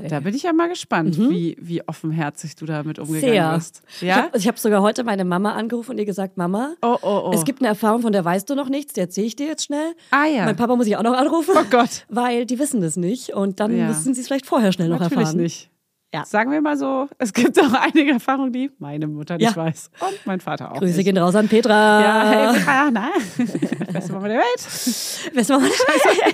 [0.10, 3.34] Da bin ich ja mal gespannt, wie, wie offenherzig du damit umgegangen Mhm.
[3.34, 3.56] Sehr.
[3.56, 3.82] bist.
[3.98, 4.16] Ich Ja?
[4.24, 7.32] habe hab sogar heute meine Mama angerufen und ihr gesagt, Mama, Oh, oh, oh.
[7.34, 9.66] es gibt eine Erfahrung, von der weißt du noch nichts, die erzähle ich dir jetzt
[9.66, 9.94] schnell.
[10.12, 10.46] Ah, ja.
[10.46, 11.54] Mein Papa muss ich auch noch anrufen.
[11.58, 12.06] Oh Gott.
[12.10, 13.88] Weil die wissen das nicht und dann Ja.
[13.88, 15.38] müssen sie es vielleicht vorher schnell noch Natürlich erfahren.
[15.38, 15.70] nicht.
[16.14, 16.24] Ja.
[16.24, 19.56] Sagen wir mal so, es gibt auch einige Erfahrungen, die meine Mutter nicht Ja.
[19.56, 19.90] weiß.
[20.00, 20.80] Und mein Vater auch.
[20.80, 21.06] Grüße nicht.
[21.06, 22.02] gehen raus an Petra.
[22.02, 23.10] Ja, hey, Petra, na?
[23.92, 25.36] Beste Mama der Welt.
[25.36, 25.62] Weißt du, was?
[25.62, 26.28] Wir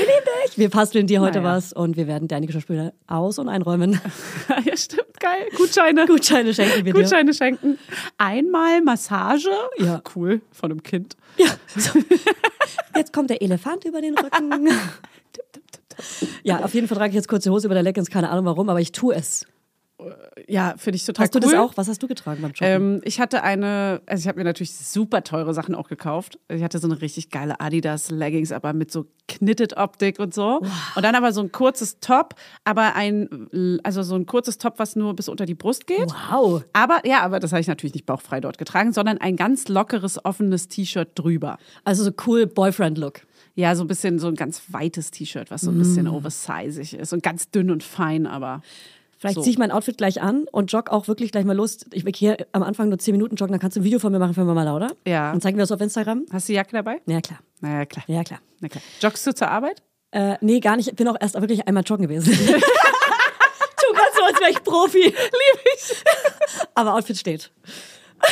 [0.00, 0.58] lieben dich.
[0.58, 1.56] Wir basteln dir heute Naja.
[1.56, 3.98] was und wir werden deine Geschirrspüler aus- und einräumen.
[4.64, 5.46] ja, stimmt, geil.
[5.56, 6.04] Gutscheine.
[6.06, 7.02] Gutscheine schenken wir dir.
[7.02, 7.78] Gutscheine schenken.
[8.18, 9.48] Einmal Massage.
[9.78, 10.02] Ja.
[10.14, 11.16] Cool, von einem Kind.
[11.38, 11.46] Ja.
[11.74, 11.98] So.
[12.94, 14.68] Jetzt kommt der Elefant über den Rücken.
[16.42, 18.68] Ja, auf jeden Fall trage ich jetzt kurze Hose über der Leggings, keine Ahnung warum,
[18.68, 19.46] aber ich tue es.
[20.46, 21.52] Ja, finde ich total Hast du cool.
[21.52, 21.72] das auch?
[21.76, 22.66] Was hast du getragen beim Joggen?
[22.68, 26.38] Ähm, ich hatte eine, also ich habe mir natürlich super teure Sachen auch gekauft.
[26.48, 30.60] Ich hatte so eine richtig geile Adidas Leggings, aber mit so Knitted Optik und so.
[30.96, 34.96] Und dann aber so ein kurzes Top, aber ein, also so ein kurzes Top, was
[34.96, 36.12] nur bis unter die Brust geht.
[36.30, 36.62] wow.
[36.74, 40.22] Aber ja, aber das habe ich natürlich nicht bauchfrei dort getragen, sondern ein ganz lockeres,
[40.26, 41.56] offenes T-Shirt drüber.
[41.84, 43.22] Also so cool Boyfriend-Look.
[43.56, 45.78] Ja, so ein bisschen so ein ganz weites T-Shirt, was so ein Mm.
[45.78, 48.62] bisschen oversizig ist und ganz dünn und fein, aber
[49.18, 49.40] Vielleicht So.
[49.40, 51.78] ziehe ich mein Outfit gleich an und jogge auch wirklich gleich mal los.
[51.92, 54.12] Ich will hier am Anfang nur 10 Minuten joggen, dann kannst du ein Video von
[54.12, 54.88] mir machen für Mama Lauda.
[55.06, 55.32] Ja.
[55.32, 56.26] Dann zeigen wir das auf Instagram.
[56.30, 57.00] hast du die Jacke dabei?
[57.06, 57.38] Ja, klar.
[57.62, 58.04] Naja, klar.
[58.08, 58.40] Ja, klar.
[58.60, 58.82] Na klar.
[59.00, 59.82] Joggst du zur Arbeit?
[60.10, 60.88] Äh, nee, gar nicht.
[60.88, 62.30] Ich bin auch erst wirklich einmal joggen gewesen.
[62.36, 64.98] tu ganz so, als wäre ich Profi.
[65.04, 65.14] Lieb
[65.76, 65.94] ich.
[66.74, 67.50] Aber Outfit steht.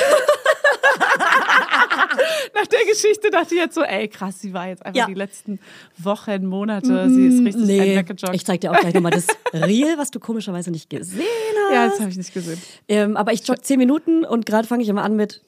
[2.55, 5.07] Nach der Geschichte dachte ich jetzt so, ey, krass, sie war jetzt einfach Ja.
[5.07, 5.59] die letzten
[5.99, 8.35] Wochen, Monate, sie ist richtig Nee, weggejoggt.
[8.35, 11.23] ich zeig dir auch gleich nochmal das Reel, was du komischerweise nicht gesehen
[11.68, 11.73] hast.
[11.75, 12.61] ja, das habe ich nicht gesehen.
[12.88, 15.42] Ähm, aber ich jogge 10 Minuten und gerade fange ich immer an mit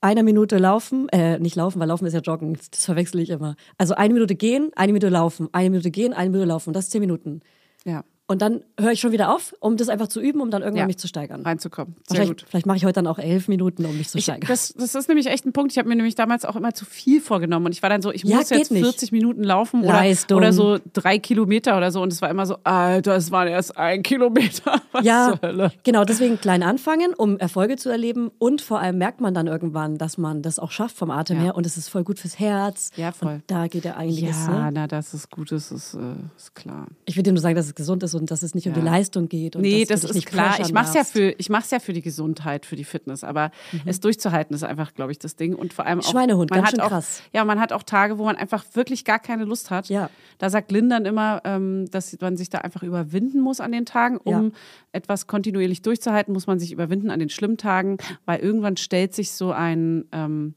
[0.00, 1.08] einer Minute laufen.
[1.10, 2.58] Äh, nicht laufen, weil laufen ist ja joggen.
[2.70, 3.56] Das verwechsel ich immer.
[3.78, 6.72] Also eine Minute gehen, eine Minute laufen, eine Minute gehen, eine Minute laufen.
[6.72, 7.40] Das ist 10 Minuten.
[7.84, 10.62] Ja, Und dann höre ich schon wieder auf, um das einfach zu üben, um dann
[10.62, 10.86] irgendwann Ja.
[10.86, 11.42] mich zu steigern.
[11.42, 11.94] reinzukommen.
[11.94, 12.48] Sehr Wahrscheinlich, gut.
[12.48, 14.48] vielleicht mache ich heute dann auch elf Minuten, um mich zu Ich, steigern.
[14.48, 15.70] das, das ist nämlich echt ein Punkt.
[15.70, 17.66] Ich habe mir nämlich damals auch immer zu viel vorgenommen.
[17.66, 18.82] Und ich war dann so, ich Ja, muss jetzt nicht.
[18.82, 20.02] 40 Minuten laufen oder,
[20.34, 22.02] oder so drei Kilometer oder so.
[22.02, 24.80] Und es war immer so, Alter, es waren erst ein Kilometer.
[24.92, 25.72] Was ja, zur Hölle?
[25.84, 28.32] genau, deswegen klein anfangen, um Erfolge zu erleben.
[28.38, 31.42] Und vor allem merkt man dann irgendwann, dass man das auch schafft vom Atem Ja.
[31.44, 31.54] her.
[31.54, 32.90] Und es ist voll gut fürs Herz.
[32.96, 33.34] Ja, voll.
[33.34, 34.46] Und da geht ja einiges.
[34.48, 34.70] Ja, Ne?
[34.74, 35.98] na, das ist gut, das ist, äh,
[36.36, 36.86] ist klar.
[37.04, 38.80] Ich will dir nur sagen, dass es gesund ist und dass es nicht um die
[38.80, 39.56] Leistung geht.
[39.56, 40.58] Und Nee, das dich ist nicht klar.
[40.60, 43.50] Ich mache es ja für, ich ja für die Gesundheit, für die Fitness, aber
[43.84, 45.54] es durchzuhalten ist einfach, glaube ich, das Ding.
[45.54, 46.10] Und vor allem auch.
[46.10, 47.22] Schweinehund, man ganz hat auch, krass.
[47.32, 49.88] Ja, man hat auch Tage, wo man einfach wirklich gar keine Lust hat.
[49.88, 50.10] Ja.
[50.38, 53.86] Da sagt Lynn dann immer, ähm, dass man sich da einfach überwinden muss an den
[53.86, 54.50] Tagen, um Ja.
[54.92, 59.30] etwas kontinuierlich durchzuhalten, muss man sich überwinden an den schlimmen Tagen, weil irgendwann stellt sich
[59.32, 60.54] so ein, ähm,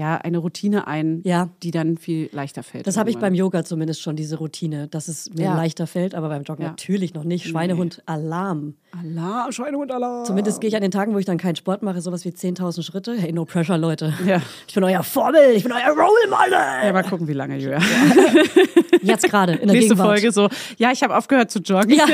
[0.00, 1.50] ja, eine Routine ein, Ja.
[1.62, 2.86] die dann viel leichter fällt.
[2.86, 5.54] Das habe ich beim Yoga zumindest schon, diese Routine, dass es mir Ja.
[5.54, 6.70] leichter fällt, aber beim Joggen Ja.
[6.70, 7.46] natürlich noch nicht.
[7.46, 8.74] Schweinehund, Alarm.
[8.98, 10.24] Alarm, Schweinehund, Alarm.
[10.24, 12.82] Zumindest gehe ich an den Tagen, wo ich dann keinen Sport mache, sowas wie 10.000
[12.82, 13.14] Schritte.
[13.14, 14.14] Hey, no pressure, Leute.
[14.66, 16.52] Ich bin euer Vorbild, ich bin euer Role Model.
[16.86, 17.78] Ja, mal gucken, wie lange, Julia.
[19.02, 20.18] Jetzt gerade, in der Nächste Gegenwart.
[20.20, 21.90] Folge so, ja, ich habe aufgehört zu joggen.
[21.94, 22.06] Ja,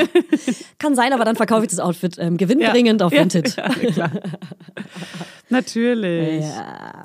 [0.77, 3.55] kann sein, aber dann verkaufe ich das Outfit ähm, gewinnbringend auf Vinted.
[3.55, 4.11] Ja, klar.
[5.49, 6.43] Natürlich.
[6.45, 7.03] Ja.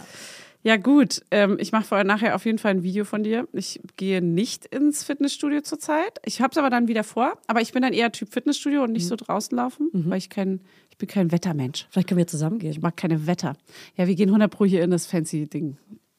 [0.65, 1.23] Ja, gut.
[1.33, 3.49] Ähm, ich mache vorher nachher auf jeden Fall ein Video von dir.
[3.53, 6.21] Ich gehe nicht ins Fitnessstudio zurzeit.
[6.25, 7.37] Ich habe es aber dann wieder vor.
[7.49, 8.95] Aber ich bin dann eher Typ Fitnessstudio und Mhm.
[8.95, 11.87] nicht so draußen laufen, weil ich kein, ich bin kein Wettermensch.
[11.91, 12.71] Vielleicht können wir zusammen gehen.
[12.71, 13.57] Ich mag keine Wetter.
[13.97, 15.77] Ja, wir gehen 100 pro hier in das fancy Ding.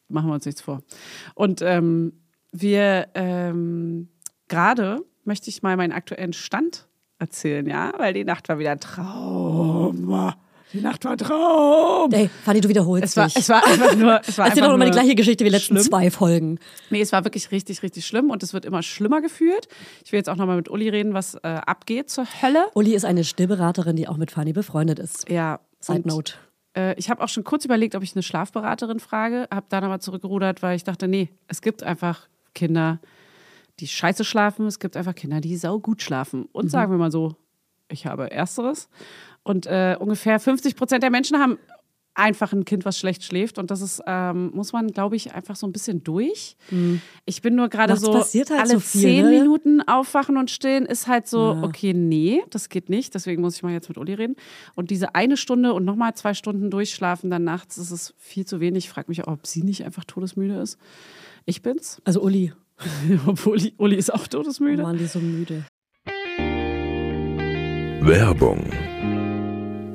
[0.09, 0.81] Machen wir uns nichts vor.
[1.35, 2.11] Und ähm,
[2.51, 4.09] wir ähm,
[4.49, 8.79] gerade möchte ich mal meinen aktuellen Stand erzählen, ja, weil die Nacht war wieder ein
[8.81, 10.33] Traum.
[10.73, 12.11] Die Nacht war ein Traum.
[12.11, 13.35] Ey, Fanny, du wiederholst Es war, dich.
[13.37, 14.19] es war einfach nur.
[14.27, 15.83] Es war Erzähl einfach doch mal die gleiche Geschichte wie die letzten schlimm.
[15.85, 16.59] zwei Folgen.
[16.89, 19.67] Nee, es war wirklich richtig, richtig schlimm und es wird immer schlimmer geführt.
[20.03, 22.65] Ich will jetzt auch nochmal mit Uli reden, was äh, abgeht zur Hölle.
[22.73, 25.29] Uli ist eine Stillberaterin, die auch mit Fanny befreundet ist.
[25.29, 25.59] Ja.
[25.79, 26.33] Side note.
[26.75, 29.99] Äh, ich habe auch schon kurz überlegt, ob ich eine Schlafberaterin frage, habe dann aber
[29.99, 32.99] zurückgerudert, weil ich dachte, nee, es gibt einfach Kinder,
[33.79, 36.45] die scheiße schlafen, es gibt einfach Kinder, die sau gut schlafen.
[36.51, 37.35] Und sagen wir mal so,
[37.89, 38.89] ich habe Ersteres.
[39.43, 41.57] Und äh, ungefähr 50 Prozent der Menschen haben
[42.15, 43.57] einfach ein Kind, was schlecht schläft.
[43.57, 46.55] Und das ist, ähm, muss man, glaube ich, einfach so ein bisschen durch.
[47.25, 49.39] Ich bin nur gerade Was so, passiert halt alle so viel, zehn ne?
[49.39, 53.15] Minuten aufwachen und stillen ist halt so, okay, nee, das geht nicht.
[53.15, 54.35] Deswegen muss ich mal jetzt mit Uli reden.
[54.75, 58.59] Und diese eine Stunde und nochmal zwei Stunden durchschlafen dann nachts, das ist viel zu
[58.59, 58.85] wenig.
[58.85, 60.77] Ich frage mich auch, ob sie nicht einfach todesmüde ist.
[61.45, 61.99] Ich bin's.
[62.05, 62.53] Also Uli,
[63.27, 64.83] Obwohl Uli, Uli ist auch oh todesmüde.
[64.83, 65.65] Mann, die ist so müde.
[68.05, 68.69] Werbung,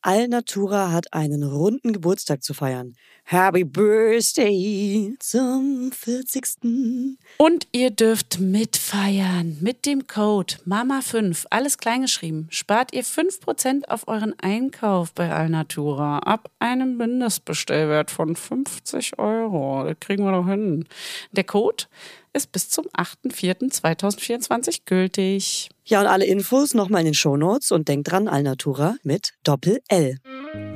[0.00, 2.94] Alnatura hat einen runden Geburtstag zu feiern.
[3.24, 7.16] Happy Birthday zum 40.
[7.38, 12.46] Und ihr dürft mitfeiern mit dem Code MAMA5, alles kleingeschrieben.
[12.50, 19.84] Spart ihr 5% auf euren Einkauf bei Alnatura ab einem Mindestbestellwert von 50 Euro.
[19.84, 20.86] Das kriegen wir doch hin.
[21.32, 21.84] Der Code
[22.32, 25.70] ist bis zum 8.4.2024 gültig.
[25.88, 30.18] Ja, und alle Infos nochmal in den Shownotes und denkt dran, Alnatura mit Doppel-L.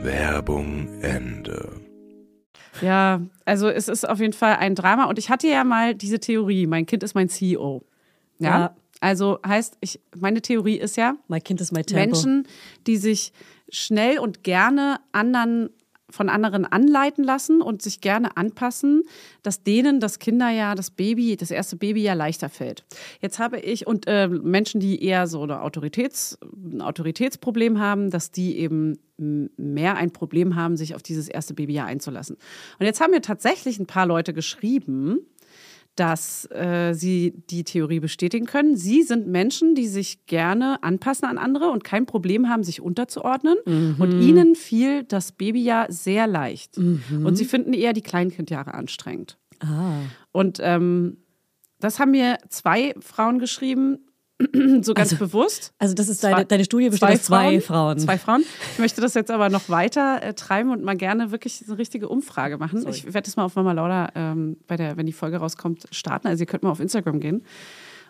[0.00, 1.82] Werbung Ende.
[2.80, 5.04] Ja, also es ist auf jeden Fall ein Drama.
[5.04, 7.84] Und ich hatte ja mal diese Theorie, mein Kind ist mein CEO.
[8.38, 8.48] Ja.
[8.48, 8.76] Ja.
[9.00, 12.16] Also heißt, ich, meine Theorie ist ja, My Kind is my tempo.
[12.16, 12.48] Menschen,
[12.86, 13.34] die sich
[13.68, 15.68] schnell und gerne anderen
[16.12, 19.02] von anderen anleiten lassen und sich gerne anpassen,
[19.42, 22.84] dass denen das Kinderjahr, das Baby, das erste Baby ja leichter fällt.
[23.20, 28.30] Jetzt habe ich und äh, Menschen, die eher so eine Autoritäts, ein Autoritätsproblem haben, dass
[28.30, 32.36] die eben mehr ein Problem haben, sich auf dieses erste Babyjahr einzulassen.
[32.78, 35.20] Und jetzt haben mir tatsächlich ein paar Leute geschrieben,
[35.96, 38.76] dass äh, sie die Theorie bestätigen können.
[38.76, 43.58] Sie sind Menschen, die sich gerne anpassen an andere und kein Problem haben, sich unterzuordnen.
[43.98, 46.78] Und ihnen fiel das Babyjahr sehr leicht.
[47.24, 49.38] Und sie finden eher die Kleinkindjahre anstrengend.
[49.60, 50.00] Ah.
[50.32, 51.18] Und ähm,
[51.78, 53.98] das haben mir zwei Frauen geschrieben,
[54.82, 55.72] so ganz bewusst.
[55.78, 57.98] Also das ist deine, deine Studie besteht Zwei aus zwei Frauen, Frauen.
[57.98, 58.44] Zwei Frauen.
[58.72, 62.08] Ich möchte das jetzt aber noch weiter äh, treiben und mal gerne wirklich eine richtige
[62.08, 62.86] Umfrage machen.
[62.88, 66.28] Ich werde das mal auf Mama Lauda, ähm, bei der, wenn die Folge rauskommt, starten.
[66.28, 67.44] Also ihr könnt mal auf Instagram gehen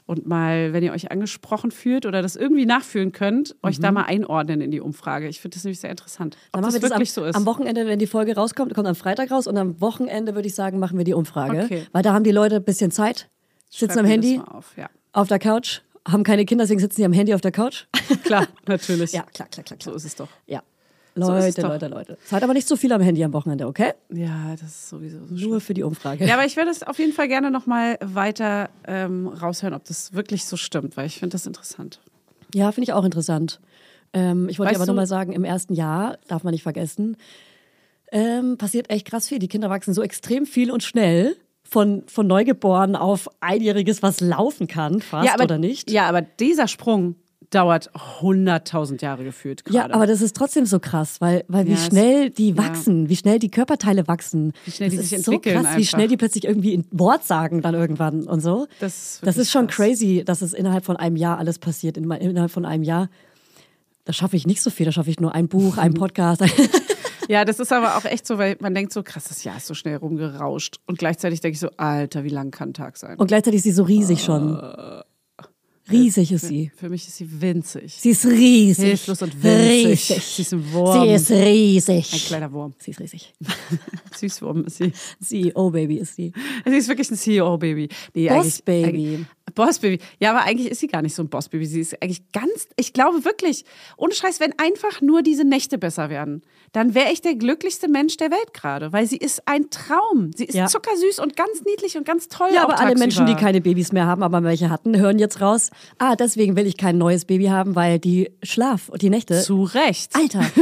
[0.07, 4.03] und mal, wenn ihr euch angesprochen fühlt oder das irgendwie nachfühlen könnt, euch da mal
[4.03, 5.29] einordnen in die Umfrage.
[5.29, 6.37] Ich finde das nämlich sehr interessant.
[6.49, 7.37] Ob Dann das wir wirklich das am, so ist.
[7.37, 10.55] am Wochenende, wenn die Folge rauskommt, kommt am Freitag raus und am Wochenende würde ich
[10.55, 11.65] sagen, machen wir die Umfrage.
[11.65, 11.87] Okay.
[11.93, 13.29] Weil da haben die Leute ein bisschen Zeit,
[13.71, 14.77] sitzen Schreibt am Handy, auf.
[14.77, 17.85] Ja, auf der Couch, haben keine Kinder, deswegen sitzen sie am Handy auf der Couch.
[18.25, 19.13] klar, natürlich.
[19.13, 19.97] ja, klar, klar, klar, So klar.
[19.97, 20.29] ist es doch.
[20.47, 20.63] Ja.
[21.15, 21.69] So Leute, doch.
[21.69, 22.19] Leute, Leute.
[22.25, 23.93] Seid aber nicht so viel am Handy am Wochenende, okay?
[24.11, 25.51] Ja, das ist sowieso so schlimm.
[25.51, 26.25] Nur für die Umfrage.
[26.25, 29.85] Ja, aber ich würde es auf jeden Fall gerne noch mal weiter ähm, raushören, ob
[29.85, 32.01] das wirklich so stimmt, weil ich finde das interessant.
[32.55, 33.61] Ja, finde ich auch interessant.
[34.15, 37.17] Ähm, ich wollte aber nochmal sagen, im ersten Jahr, darf man nicht vergessen,
[38.11, 39.39] ähm, passiert echt krass viel.
[39.39, 41.37] Die Kinder wachsen so extrem viel und schnell.
[41.73, 45.91] Von, von Neugeboren auf Einjähriges, was laufen kann, fast ja, aber, oder nicht.
[45.91, 47.15] Ja, aber dieser Sprung
[47.49, 49.95] dauert 100.000 Jahre gefühlt Ja, gerade.
[49.95, 52.59] aber das ist trotzdem so krass, weil, weil wie Ja, schnell die ja.
[52.59, 54.53] wachsen, wie schnell die Körperteile wachsen.
[54.67, 56.85] Wie schnell die das sich ist so entwickeln krass, wie schnell die plötzlich irgendwie ein
[56.91, 58.67] Wort sagen dann irgendwann und so.
[58.81, 59.77] Das ist das ist schon krass.
[59.77, 61.97] crazy, dass es innerhalb von einem Jahr alles passiert.
[61.97, 63.09] In, innerhalb von einem Jahr,
[64.05, 64.87] da schaffe ich nicht so viel.
[64.87, 66.43] Da schaffe ich nur ein Buch, einen Podcast.
[67.29, 69.67] Ja, das ist aber auch echt so, weil man denkt so, krass, das Jahr ist
[69.67, 70.79] so schnell rumgerauscht.
[70.87, 73.19] Und gleichzeitig denke ich so, Alter, wie lang kann ein Tag sein?
[73.19, 74.59] und gleichzeitig ist sie so riesig schon.
[75.91, 76.71] Riesig ist sie.
[76.77, 77.95] Für mich ist sie winzig.
[77.99, 78.85] Sie ist riesig.
[78.85, 80.11] Hilflos und winzig.
[80.11, 80.23] Riesig.
[80.23, 81.03] Sie ist ein Wurm.
[81.03, 82.13] Sie ist riesig.
[82.13, 82.75] Ein kleiner Wurm.
[82.79, 83.35] Sie ist riesig.
[84.17, 84.93] Süßwurm ist sie.
[85.21, 86.33] CEO-Baby ist sie.
[86.65, 87.89] Sie ist wirklich ein CEO-Baby.
[88.15, 89.27] Nee, Boss-Baby.
[89.55, 89.99] Boss-Baby.
[90.19, 91.67] Ja, aber eigentlich ist sie gar nicht so ein Boss-Baby.
[91.67, 93.65] Sie ist eigentlich ganz, ich glaube wirklich,
[93.97, 98.17] ohne Scheiß, wenn einfach nur diese Nächte besser werden, dann wäre ich der glücklichste Mensch
[98.17, 100.31] der Welt gerade, weil sie ist ein Traum.
[100.35, 100.67] Sie ist Ja.
[100.67, 102.49] zuckersüß und ganz niedlich und ganz toll.
[102.55, 105.71] Ja, aber alle Menschen, die keine Babys mehr haben, aber welche hatten, hören jetzt raus.
[105.99, 109.41] Ah, deswegen will ich kein neues Baby haben, weil die Schlaf und die Nächte.
[109.43, 110.15] Zu Recht.
[110.15, 110.43] Alter.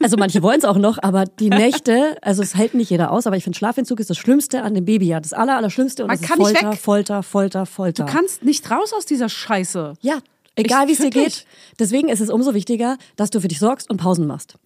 [0.00, 3.26] Also manche wollen es auch noch, aber die Nächte, also es hält nicht jeder aus,
[3.26, 5.06] aber ich finde Schlafentzug ist das Schlimmste an dem Baby.
[5.08, 6.72] Ja, das aller, Allerschlimmste und Man das ist Folter.
[6.76, 8.04] Folter, Folter, Folter.
[8.06, 9.94] Du kannst nicht raus aus dieser Scheiße.
[10.00, 10.20] ja,
[10.56, 11.46] egal wie es dir geht.
[11.78, 14.56] Deswegen ist es umso wichtiger, dass du für dich sorgst und Pausen machst.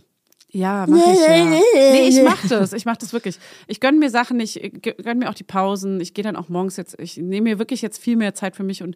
[0.54, 1.46] Ja, mach ich ja.
[1.46, 2.74] Nee, ich mach das.
[2.74, 3.38] Ich mach das wirklich.
[3.68, 5.98] Ich gönn mir Sachen, ich gönn mir auch die Pausen.
[6.00, 8.62] Ich gehe dann auch morgens jetzt, ich nehme mir wirklich jetzt viel mehr Zeit für
[8.62, 8.94] mich und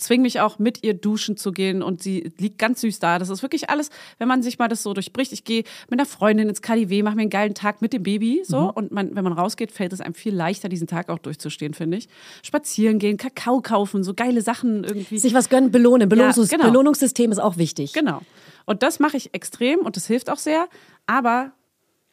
[0.00, 3.18] zwing mich auch mit ihr duschen zu gehen und sie liegt ganz süß da.
[3.18, 5.32] Das ist wirklich alles, wenn man sich mal das so durchbricht.
[5.32, 8.42] Ich gehe mit einer Freundin ins KDW, mache mir einen geilen Tag mit dem Baby
[8.44, 8.70] so Mhm.
[8.70, 11.98] und man, wenn man rausgeht, fällt es einem viel leichter, diesen Tag auch durchzustehen, finde
[11.98, 12.08] ich.
[12.42, 15.18] Spazieren gehen, Kakao kaufen, so geile Sachen irgendwie.
[15.18, 16.08] Sich was gönnen, belohnen.
[16.08, 16.64] Belohnungs genau.
[16.66, 17.92] Belohnungssystem ist auch wichtig.
[17.92, 18.22] Genau.
[18.66, 20.68] Und das mache ich extrem und das hilft auch sehr.
[21.06, 21.52] Aber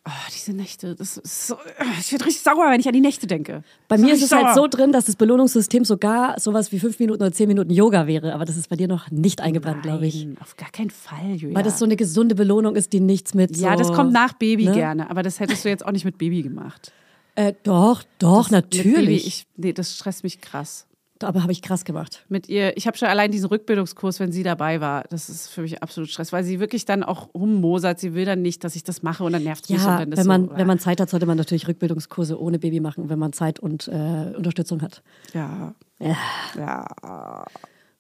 [0.08, 1.58] oh, diese Nächte, das ist so,
[2.00, 3.64] ich werde richtig sauer, wenn ich an die Nächte denke.
[3.88, 4.54] Bei So mir ist es halt sauer.
[4.56, 8.34] so drin, dass das Belohnungssystem sogar sowas wie fünf Minuten oder zehn Minuten Yoga wäre.
[8.34, 10.28] Aber das ist bei dir noch nicht eingebrannt, glaube ich.
[10.42, 11.56] Auf gar keinen Fall, Julia.
[11.56, 13.66] Weil das so eine gesunde Belohnung ist, die nichts mit so...
[13.66, 14.74] ja, das kommt nach Baby ne?
[14.74, 16.92] gerne, aber das hättest du jetzt auch nicht mit Baby gemacht.
[17.36, 19.28] Äh, doch, doch, Baby, natürlich.
[19.28, 20.87] ich, nee, das stresst mich krass.
[21.24, 22.26] Aber habe ich krass gemacht.
[22.30, 25.62] Mit ihr, ich habe schon allein diesen Rückbildungskurs, wenn sie dabei war, das ist für
[25.62, 28.00] mich absolut Stress, weil sie wirklich dann auch rummosert.
[28.00, 29.80] Sie will dann nicht, dass ich das mache und dann nervt mich.
[29.80, 32.40] und Ja, dann ist wenn man, so, wenn man Zeit hat, sollte man natürlich Rückbildungskurse
[32.40, 35.02] ohne Baby machen, wenn man Zeit und äh, Unterstützung hat.
[35.34, 36.16] Ja, Ja.
[36.58, 37.46] ja.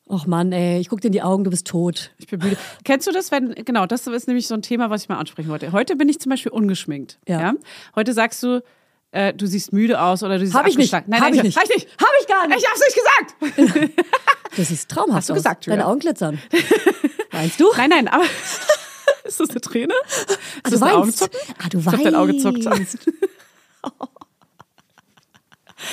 [0.09, 2.11] Och Mann, ey, ich guck dir in die Augen, du bist tot.
[2.17, 2.55] Ich bin müde.
[2.85, 5.49] Kennst du das, wenn, genau, das ist nämlich so ein Thema, was ich mal ansprechen
[5.49, 5.73] wollte.
[5.73, 7.19] Heute bin ich zum Beispiel ungeschminkt.
[7.27, 7.41] Ja.
[7.41, 7.53] Ja.
[7.93, 8.63] Heute sagst du,
[9.11, 10.91] äh, du siehst müde aus oder du siehst Hab ich nicht.
[10.91, 11.57] Nein, Hab nein, ich nicht.
[11.57, 11.87] Hab ich nicht.
[11.99, 12.59] Hab ich gar nicht.
[12.59, 12.97] Ich hab's nicht
[13.85, 14.07] gesagt.
[14.55, 15.17] Das ist traumhaft.
[15.17, 15.37] Hast du aus.
[15.39, 15.77] gesagt, Julia?
[15.77, 16.41] Deine Augen glitzern.
[17.31, 17.69] Meinst du?
[17.77, 18.23] Nein, nein, aber
[19.23, 19.93] ist das eine Träne?
[20.07, 20.27] Ist
[20.63, 21.29] Ah, das du ein weinst.
[21.63, 22.65] Ah, du Ich glaub, dein Auge zuckt.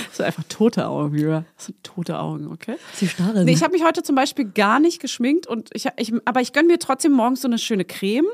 [0.09, 1.45] Das sind einfach tote Augen, Julia.
[1.57, 2.77] Das sind tote Augen, okay?
[2.95, 3.45] Sie starren.
[3.45, 6.53] Nee, ich habe mich heute zum Beispiel gar nicht geschminkt und ich, ich aber ich
[6.53, 8.27] gönne mir trotzdem morgens so eine schöne Creme.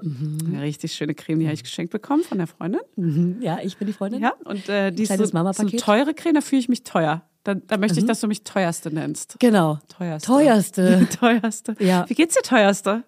[0.46, 2.80] Eine richtig schöne Creme, die habe ich geschenkt bekommen von der Freundin.
[2.96, 3.38] Mhm.
[3.40, 4.22] ja, ich bin die Freundin.
[4.22, 6.82] Ja, und äh, die ist so, Kleines so eine teure Creme, da fühle ich mich
[6.82, 7.22] teuer.
[7.44, 9.36] Da, da möchte ich, dass du mich teuerste nennst.
[9.38, 9.78] Genau.
[9.88, 10.26] Teuerste.
[10.26, 11.08] Teuerste.
[11.18, 11.74] teuerste.
[11.78, 12.04] Ja.
[12.08, 13.04] Wie geht's dir, teuerste?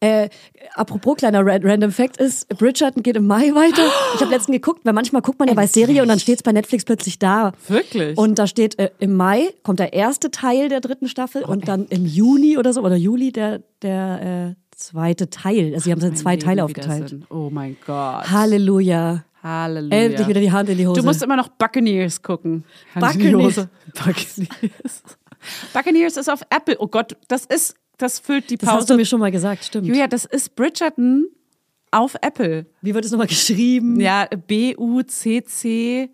[0.00, 0.28] Äh,
[0.74, 3.82] apropos kleiner Ra- Random Fact ist, Bridgerton geht im Mai weiter.
[4.14, 6.42] Ich habe letztens geguckt, weil manchmal guckt man ja bei Serie und dann steht es
[6.42, 7.52] bei Netflix plötzlich da.
[7.68, 8.16] Wirklich?
[8.18, 11.86] Und da steht, äh, im Mai kommt der erste Teil der dritten Staffel und dann
[11.86, 15.72] im Juni oder so, oder Juli der, der äh, zweite Teil.
[15.74, 17.16] Also sie haben es in zwei Leben Teile aufgeteilt.
[17.30, 18.30] Oh mein Gott.
[18.30, 19.24] Halleluja.
[19.42, 19.96] Halleluja.
[19.96, 21.00] Endlich wieder die Hand in die Hose.
[21.00, 22.64] Du musst immer noch Buccaneers gucken.
[22.94, 23.68] Hand Buccaneers.
[23.94, 25.02] Buccaneers.
[25.72, 26.76] Buccaneers ist auf Apple.
[26.80, 28.96] Oh Gott, das ist, das füllt die das hast du Pause.
[28.96, 29.86] mir schon mal gesagt, stimmt.
[29.86, 31.26] Julia, das ist Bridgerton
[31.90, 32.66] auf Apple.
[32.82, 33.98] Wie wird es nochmal geschrieben?
[34.00, 36.10] Ja, B-U-C-C.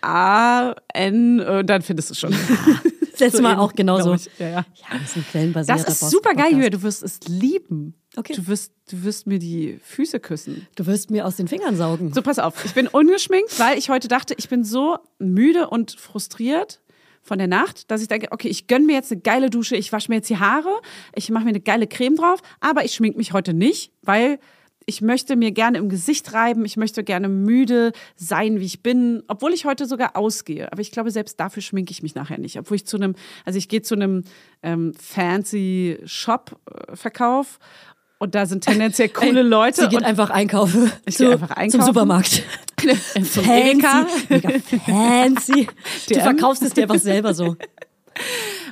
[0.00, 2.30] A-N, und dann findest du schon.
[3.12, 4.14] Das letzte So Mal eben, auch genauso.
[4.14, 4.28] ich.
[4.38, 4.50] Ja, ja.
[4.74, 6.52] Ja, das ist ein quellenbasierter Das ist super geil.
[6.52, 6.68] Julia.
[6.70, 7.94] Du wirst es lieben.
[8.16, 8.34] Okay.
[8.34, 10.66] Du wirst, du wirst mir die Füße küssen.
[10.76, 12.12] Du wirst mir aus den Fingern saugen.
[12.12, 12.64] So, pass auf.
[12.64, 16.80] Ich bin ungeschminkt, weil ich heute dachte, ich bin so müde und frustriert
[17.24, 19.92] von der Nacht, dass ich denke, okay, ich gönne mir jetzt eine geile Dusche, ich
[19.92, 20.80] wasche mir jetzt die Haare,
[21.14, 24.38] ich mache mir eine geile Creme drauf, aber ich schmink mich heute nicht, weil
[24.86, 29.22] ich möchte mir gerne im Gesicht reiben, ich möchte gerne müde sein, wie ich bin,
[29.28, 30.70] obwohl ich heute sogar ausgehe.
[30.70, 32.58] Aber ich glaube, selbst dafür schminke ich mich nachher nicht.
[32.58, 33.14] Obwohl ich zu einem,
[33.46, 34.24] also ich gehe zu einem
[34.62, 37.58] ähm, fancy Shop-Verkauf
[38.18, 39.82] und da sind tendenziell coole Leute.
[39.82, 40.92] Sie geht einfach einkaufen.
[41.06, 41.80] Ich zu, gehe einfach einkaufen.
[41.80, 42.42] Zum Supermarkt.
[43.30, 44.06] Zum Edeka.
[44.06, 44.26] Fancy.
[44.28, 44.50] Mega
[44.86, 45.68] fancy.
[46.08, 47.56] Du verkaufst es dir einfach selber so.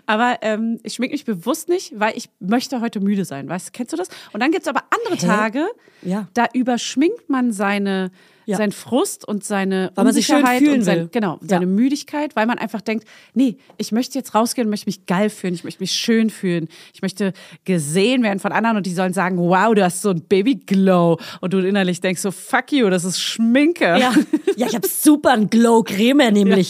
[0.07, 3.49] Aber ähm, ich schmink mich bewusst nicht, weil ich möchte heute müde sein.
[3.49, 4.09] Weißt kennst du das?
[4.33, 5.27] Und dann gibt's aber andere Hä?
[5.27, 5.67] Tage,
[6.03, 6.29] Ja.
[6.35, 8.11] da überschminkt man seine,
[8.47, 8.57] Ja.
[8.57, 11.49] seinen Frust und seine Weil Unsicherheit und sein, genau, Ja.
[11.49, 15.31] seine Müdigkeit, weil man einfach denkt, nee, ich möchte jetzt rausgehen und möchte mich geil
[15.31, 17.33] fühlen, ich möchte mich schön fühlen, ich möchte
[17.65, 21.53] gesehen werden von anderen und die sollen sagen, wow, du hast so ein Babyglow und
[21.53, 23.85] du innerlich denkst so, fuck you, das ist Schminke.
[23.85, 24.13] Ja,
[24.57, 26.69] ja ich habe super einen Glow-Creme nämlich.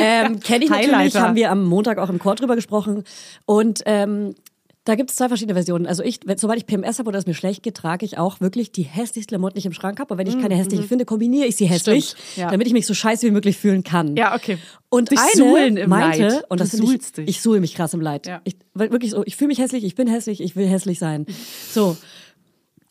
[0.00, 1.22] Ähm, Kenne ich natürlich, Highlighter.
[1.22, 3.04] haben wir am Montag auch im Chor drüber gesprochen.
[3.44, 4.34] Und ähm,
[4.86, 5.86] da gibt es zwei verschiedene Versionen.
[5.86, 8.40] Also ich, wenn, sobald ich PMS habe oder es mir schlecht geht, trage ich auch
[8.40, 10.10] wirklich die hässlichsten Klamotten, die ich im Schrank habe.
[10.14, 12.50] Aber wenn ich keine hässliche finde, kombiniere ich sie hässlich, Mhm, Stimmt, ja.
[12.50, 14.16] damit ich mich so scheiße wie möglich fühlen kann.
[14.16, 14.56] Ja, okay.
[14.88, 16.44] Und Dich eine meinte, Leid.
[16.50, 17.28] und das finde suhlst ich, dich.
[17.36, 18.26] ich suhle mich krass im Leid.
[18.26, 18.40] Ja.
[18.44, 21.26] Ich, wirklich so, ich fühle mich hässlich, ich bin hässlich, ich will hässlich sein.
[21.72, 21.96] So.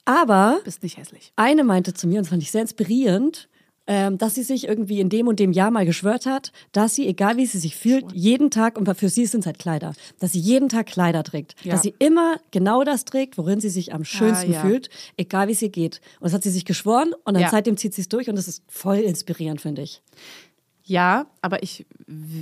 [0.06, 1.32] Aber Bist nicht hässlich.
[1.36, 3.48] eine meinte zu mir, und das fand ich sehr inspirierend,
[3.88, 7.38] dass sie sich irgendwie in dem und dem Jahr mal geschwört hat, dass sie, egal
[7.38, 10.40] wie sie sich fühlt, jeden Tag, und für sie sind es halt Kleider, dass sie
[10.40, 11.56] jeden Tag Kleider trägt.
[11.64, 11.74] Ja.
[11.74, 14.62] Dass sie immer genau das trägt, worin sie sich am schönsten ja.
[14.62, 16.02] fühlt, egal wie es ihr geht.
[16.20, 17.50] Und das hat sie sich geschworen und dann Ja.
[17.50, 20.02] seitdem zieht sie es durch und das ist voll inspirierend, finde ich.
[20.88, 21.86] Ja, aber ich,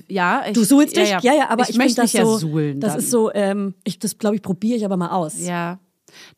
[0.07, 0.43] ja.
[0.47, 1.09] Ich, Du suhlst dich?
[1.09, 2.79] Ja, Ja, ja, aber ich, ich, möchte das dich ja so, suhlen.
[2.79, 2.99] das dann.
[2.99, 5.39] ist so, ähm, ich, das glaube ich, probiere ich aber mal aus.
[5.45, 5.79] Ja.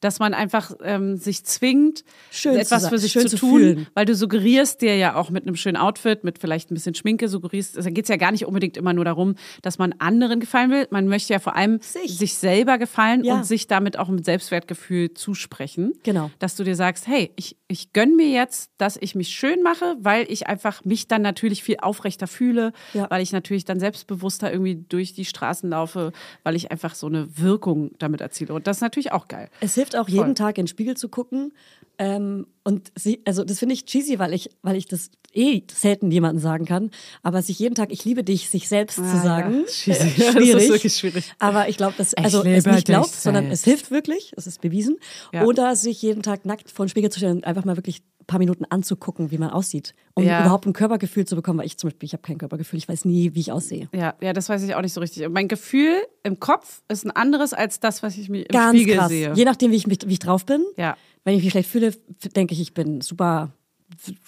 [0.02, 3.88] Dass man einfach ähm, sich zwingt, Schön etwas für sich zu zu tun, fühlen.
[3.94, 7.28] weil du suggerierst dir ja auch mit einem schönen Outfit, mit vielleicht ein bisschen Schminke,
[7.30, 10.72] suggerierst, also geht es ja gar nicht unbedingt immer nur darum, dass man anderen gefallen
[10.72, 10.88] will.
[10.92, 12.18] Man möchte ja vor allem Sich.
[12.18, 13.36] sich, selber gefallen Ja.
[13.36, 15.94] und sich damit auch ein Selbstwertgefühl zusprechen.
[16.04, 16.32] Genau.
[16.40, 19.96] Dass du dir sagst, hey, ich, ich gönn mir jetzt, dass ich mich schön mache,
[20.00, 23.08] weil ich einfach mich dann natürlich viel aufrechter fühle, Ja.
[23.10, 26.12] weil ich natürlich dann selbstbewusster irgendwie durch die Straßen laufe,
[26.44, 28.54] weil ich einfach so eine Wirkung damit erziele.
[28.54, 29.50] Und das ist natürlich auch geil.
[29.66, 30.20] Es hilft auch Voll.
[30.20, 31.52] jeden Tag in den Spiegel zu gucken.
[31.98, 36.10] Ähm, und sie, also das finde ich cheesy, weil ich, weil ich das eh selten
[36.12, 36.92] jemandem sagen kann.
[37.24, 39.94] Aber sich jeden Tag, ich liebe dich, sich selbst Ah, zu sagen, ja.
[39.94, 40.64] Äh, schwierig.
[40.64, 41.34] ist wirklich schwierig.
[41.40, 44.34] Aber ich glaube, dass also es nicht glaubt, sondern es hilft wirklich.
[44.36, 44.98] Es ist bewiesen.
[45.34, 45.44] Ja.
[45.46, 48.26] Oder sich jeden Tag nackt vor den Spiegel zu stellen und einfach mal wirklich ein
[48.26, 50.42] paar Minuten anzugucken, wie man aussieht, um Ja.
[50.42, 51.60] überhaupt ein Körpergefühl zu bekommen.
[51.60, 53.88] Weil ich zum Beispiel, ich habe kein Körpergefühl, ich weiß nie, wie ich aussehe.
[53.94, 55.24] Ja, ja, das weiß ich auch nicht so richtig.
[55.28, 58.76] Und mein Gefühl im Kopf ist ein anderes als das, was ich mir im Ganz
[58.76, 59.10] Spiegel krass.
[59.10, 59.34] sehe.
[59.36, 60.64] Je nachdem, wie ich, wie ich drauf bin.
[60.78, 60.98] Ja.
[61.26, 61.92] Wenn ich mich schlecht fühle,
[62.36, 63.52] denke ich, ich bin super,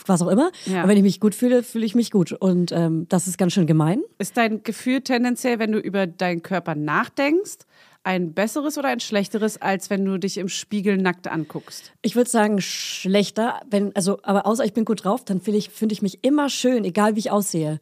[0.06, 0.52] was auch immer.
[0.66, 0.84] Ja.
[0.84, 2.32] Und wenn ich mich gut fühle, fühle ich mich gut.
[2.34, 4.02] Und ähm, das ist ganz schön gemein.
[4.18, 7.60] Ist dein Gefühl tendenziell, wenn du über deinen Körper nachdenkst,
[8.04, 11.92] ein besseres oder ein schlechteres, als wenn du dich im Spiegel nackt anguckst?
[12.02, 13.60] Ich würde sagen, schlechter.
[13.70, 16.50] Wenn, also, aber außer ich bin gut drauf, dann finde ich, finde ich mich immer
[16.50, 17.80] schön, egal wie ich aussehe.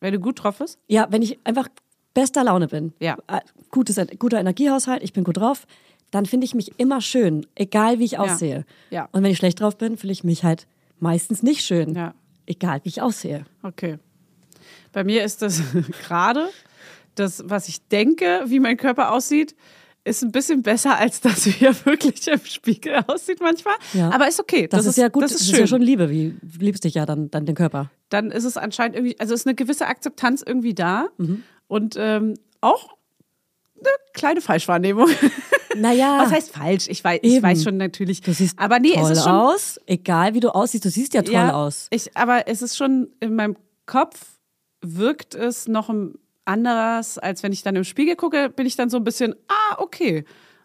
[0.00, 0.78] Wenn du gut drauf bist?
[0.86, 1.68] Ja, wenn ich einfach
[2.14, 3.16] bester Laune bin, Ja.
[3.26, 5.66] äh, gutes, guter Energiehaushalt, ich bin gut drauf,
[6.10, 8.64] dann finde ich mich immer schön, egal wie ich aussehe.
[8.90, 9.08] Ja.
[9.12, 10.66] Und wenn ich schlecht drauf bin, fühle ich mich halt
[11.00, 12.14] meistens nicht schön, Ja.
[12.46, 13.44] egal wie ich aussehe.
[13.62, 13.98] Okay.
[14.92, 15.60] Bei mir ist das
[16.02, 16.48] gerade,
[17.14, 19.54] das, was ich denke, wie mein Körper aussieht,
[20.04, 23.74] ist ein bisschen besser als das, wie er wirklich im Spiegel aussieht manchmal.
[23.92, 24.10] Ja.
[24.10, 24.66] Aber ist okay.
[24.66, 26.94] Das, ist ja gut, Das ist das ist ja schon Liebe, wie du liebst dich
[26.94, 27.90] ja dann, dann den Körper.
[28.08, 31.42] Dann ist es anscheinend irgendwie, also ist eine gewisse Akzeptanz irgendwie da Mhm.
[31.66, 32.96] und ähm, auch
[33.78, 35.08] eine kleine Falschwahrnehmung.
[35.80, 36.86] Naja, Was heißt falsch?
[36.88, 38.20] Ich weiß, ich weiß schon natürlich.
[38.20, 41.14] du siehst aber nee, toll es ist schon, aus, egal wie du aussiehst, du siehst
[41.14, 41.86] ja toll ja, aus.
[41.90, 44.38] Ich, aber es ist schon in meinem Kopf
[44.80, 45.90] wirkt es noch
[46.44, 49.76] anders, als wenn ich dann im Spiegel gucke, bin ich dann so ein bisschen, ah,
[49.78, 50.24] okay.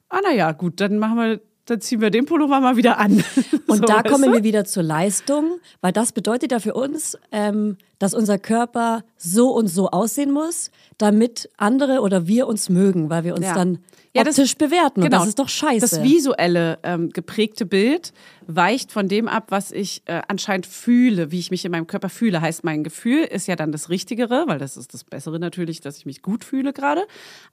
[0.10, 3.24] Ah, naja, gut, dann machen wir, dann ziehen wir den Pullover mal wieder an.
[3.68, 4.34] Und So, da kommen du?
[4.34, 9.50] wir wieder zur Leistung, weil das bedeutet ja für uns, ähm, dass unser Körper so
[9.52, 13.54] und so aussehen muss, damit andere oder wir uns mögen, weil wir uns Ja.
[13.56, 13.80] dann
[14.16, 15.00] Ja, das- optisch bewerten.
[15.02, 15.20] Und Genau.
[15.20, 15.80] das ist doch scheiße.
[15.80, 18.14] Das visuelle ähm, geprägte Bild,
[18.46, 22.10] weicht von dem ab, was ich äh, anscheinend fühle, wie ich mich in meinem Körper
[22.10, 22.40] fühle.
[22.42, 25.98] Heißt, mein Gefühl ist ja dann das Richtigere, weil das ist das Bessere natürlich, dass
[25.98, 27.02] ich mich gut fühle gerade.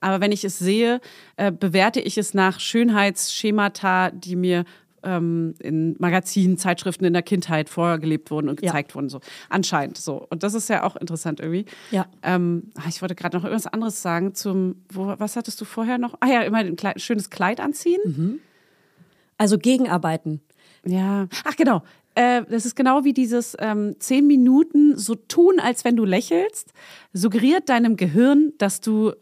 [0.01, 1.01] Aber wenn ich es sehe,
[1.37, 4.65] äh, bewerte ich es nach Schönheitsschemata, die mir
[5.03, 8.69] ähm, in Magazinen, Zeitschriften in der Kindheit vorgelebt wurden und Ja.
[8.71, 9.09] gezeigt wurden.
[9.09, 10.27] So anscheinend so.
[10.31, 11.65] Und das ist ja auch interessant irgendwie.
[11.91, 12.07] Ja.
[12.23, 15.99] Ähm, ah, ich wollte gerade noch irgendwas anderes sagen zum, wo, was hattest du vorher
[15.99, 16.15] noch?
[16.21, 18.41] Ah ja, immer ein Kleid, schönes Kleid anziehen.
[19.39, 20.41] Also gegenarbeiten.
[20.85, 21.29] Ja.
[21.45, 21.83] Ach genau.
[22.15, 26.73] Äh, das ist genau wie dieses ähm, zehn Minuten so tun, als wenn du lächelst,
[27.13, 29.13] suggeriert deinem Gehirn, dass du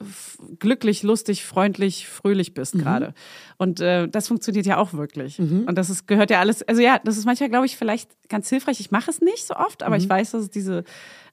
[0.59, 3.13] glücklich, lustig, freundlich, fröhlich bist gerade.
[3.59, 5.39] Und äh, das funktioniert ja auch wirklich.
[5.39, 8.49] Und das ist, gehört ja alles, also ja, das ist manchmal, glaube ich, vielleicht ganz
[8.49, 8.81] hilfreich.
[8.81, 10.85] Ich mache es nicht so oft, aber ich weiß, dass es diese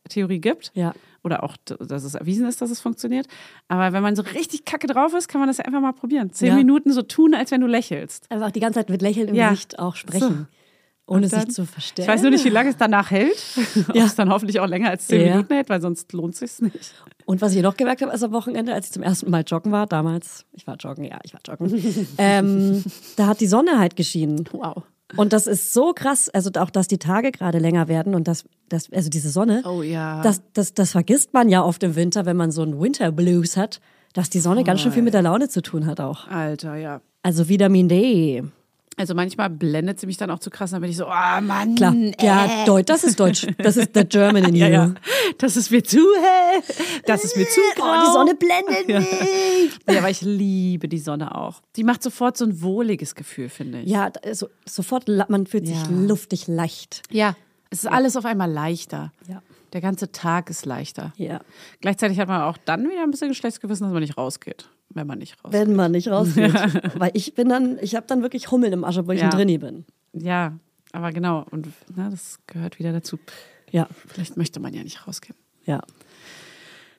[0.10, 0.72] Theorie gibt.
[0.76, 0.94] Ja.
[1.24, 3.28] Oder auch, dass es erwiesen ist, dass es funktioniert.
[3.68, 6.32] Aber wenn man so richtig kacke drauf ist, kann man das ja einfach mal probieren.
[6.32, 6.56] Zehn Ja.
[6.56, 8.30] Minuten so tun, als wenn du lächelst.
[8.30, 9.50] Einfach die ganze Zeit mit Lächeln im Ja.
[9.50, 10.48] Gesicht auch sprechen.
[11.08, 12.08] Ohne Und sich dann- zu verstellen.
[12.08, 13.36] Ich weiß nur nicht, wie lange es danach hält.
[13.90, 14.06] Ob Ja.
[14.06, 15.32] es dann hoffentlich auch länger als zehn Ja.
[15.36, 16.94] Minuten hält, weil sonst lohnt es sich nicht.
[17.26, 19.72] Und was ich noch gemerkt habe, ist am Wochenende, als ich zum ersten Mal joggen
[19.72, 22.84] war, damals, ich war joggen, ja, ich war joggen, ähm,
[23.18, 24.46] da hat die Sonne halt geschienen.
[24.52, 24.84] Wow.
[25.16, 28.44] Und das ist so krass, also auch, dass die Tage gerade länger werden und das,
[28.70, 30.22] das also diese Sonne, Oh ja.
[30.24, 33.56] das, das, das vergisst man ja oft im Winter, wenn man so einen Winter Blues
[33.56, 33.80] hat,
[34.14, 36.28] dass die Sonne ganz schön viel mit der Laune zu tun hat auch.
[36.28, 37.02] Alter, ja.
[37.22, 38.44] Also Vitamin D.
[38.98, 41.76] Also manchmal blendet sie mich dann auch zu krass, dann bin ich so, oh Mann.
[41.76, 43.46] Klar, ja, Deutsch, das ist Deutsch.
[43.58, 44.62] Das ist the German in you.
[44.62, 44.94] Ja, ja.
[45.38, 46.62] Das ist mir zu hell.
[47.06, 47.86] Das ist mir zu grau.
[47.86, 49.00] Oh, die Sonne blendet Ja.
[49.02, 49.10] mich.
[49.90, 51.62] Ja, aber ich liebe die Sonne auch.
[51.76, 53.90] Die macht sofort so ein wohliges Gefühl, finde ich.
[53.90, 55.88] Ja, so, sofort, man fühlt sich Ja.
[55.90, 57.02] luftig leicht.
[57.12, 57.36] Ja.
[57.72, 59.12] Es ist alles auf einmal leichter.
[59.28, 59.42] Ja.
[59.74, 61.12] Der ganze Tag ist leichter.
[61.18, 61.42] Ja.
[61.82, 65.08] Gleichzeitig hat man auch dann wieder ein bisschen schlechtes Gewissen, dass man nicht rausgeht, wenn
[65.08, 65.60] man nicht rausgeht.
[65.68, 66.54] Wenn man nicht rausgeht.
[67.00, 69.26] Weil ich bin dann, ich habe dann wirklich Hummeln im Asche, wo ich Ja.
[69.26, 69.86] ein Drinni bin.
[70.14, 70.58] Ja,
[70.92, 71.46] aber genau.
[71.52, 73.18] Und na, das gehört wieder dazu.
[73.72, 75.38] Ja, Vielleicht möchte man ja nicht rausgehen.
[75.66, 75.82] ja.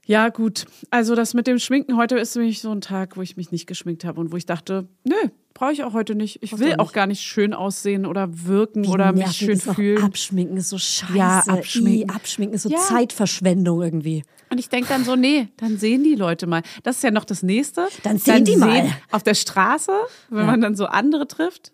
[0.08, 0.66] Ja, gut.
[0.90, 3.66] Also das mit dem Schminken heute ist nämlich so ein Tag, wo ich mich nicht
[3.66, 5.16] geschminkt habe und wo ich dachte, nö,
[5.56, 6.42] brauche ich auch heute nicht.
[6.42, 6.92] Ich Brauchst will auch auch nicht.
[6.94, 10.02] gar nicht schön aussehen oder wirken Wie oder mich schön auch fühlen.
[10.02, 11.16] Abschminken ist so scheiße.
[11.16, 12.08] Ja, abschminken.
[12.10, 12.78] I, abschminken ist so Ja.
[12.78, 14.22] Zeitverschwendung irgendwie.
[14.50, 16.62] Und ich denke dann so, nee, dann sehen die Leute mal.
[16.82, 17.88] Das ist ja noch das Nächste.
[18.04, 18.88] Dann sehen die mal.
[19.10, 19.92] Auf der Straße,
[20.30, 20.44] wenn Ja.
[20.46, 21.72] man dann so andere trifft,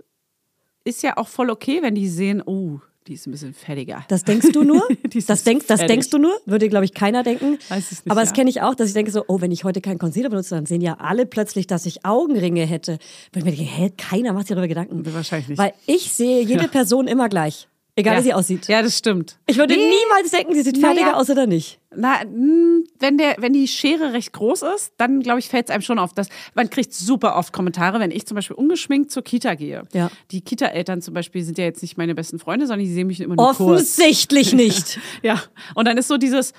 [0.85, 4.05] ist ja auch voll okay, wenn die sehen, oh, die ist ein bisschen fettiger.
[4.09, 4.82] Das denkst du nur?
[5.26, 6.32] Das, denk, das denkst du nur?
[6.46, 7.59] Würde, glaube ich, keiner denken.
[7.68, 8.36] Weiß ich nicht, Aber das ja.
[8.36, 10.66] kenne ich auch, dass ich denke so, oh, wenn ich heute keinen Concealer benutze, dann
[10.66, 12.98] sehen ja alle plötzlich, dass ich Augenringe hätte.
[13.32, 15.05] Wenn ich mir denke, hä, keiner macht sich darüber Gedanken.
[15.14, 15.59] Wahrscheinlich nicht.
[15.59, 16.68] Weil ich sehe jede Ja.
[16.68, 17.68] Person immer gleich.
[17.95, 18.20] Egal, ja.
[18.20, 18.68] wie sie aussieht.
[18.68, 19.38] Ja, das stimmt.
[19.47, 19.80] Ich würde Nee.
[20.03, 20.95] niemals denken, die sieht Naja.
[20.95, 21.78] fertiger aus oder nicht.
[21.95, 25.70] Na, mh, wenn, der, wenn die Schere recht groß ist, dann glaube ich, fällt es
[25.74, 26.14] einem schon auf.
[26.14, 29.82] Dass, man kriegt super oft Kommentare, wenn ich zum Beispiel ungeschminkt zur Kita gehe.
[29.93, 30.11] Ja.
[30.30, 33.20] Die Kita-Eltern zum Beispiel sind ja jetzt nicht meine besten Freunde, sondern die sehen mich
[33.20, 33.61] immer nur kurz.
[33.61, 34.99] Offensichtlich nicht.
[35.22, 35.43] Ja,
[35.74, 36.55] und dann ist so dieses,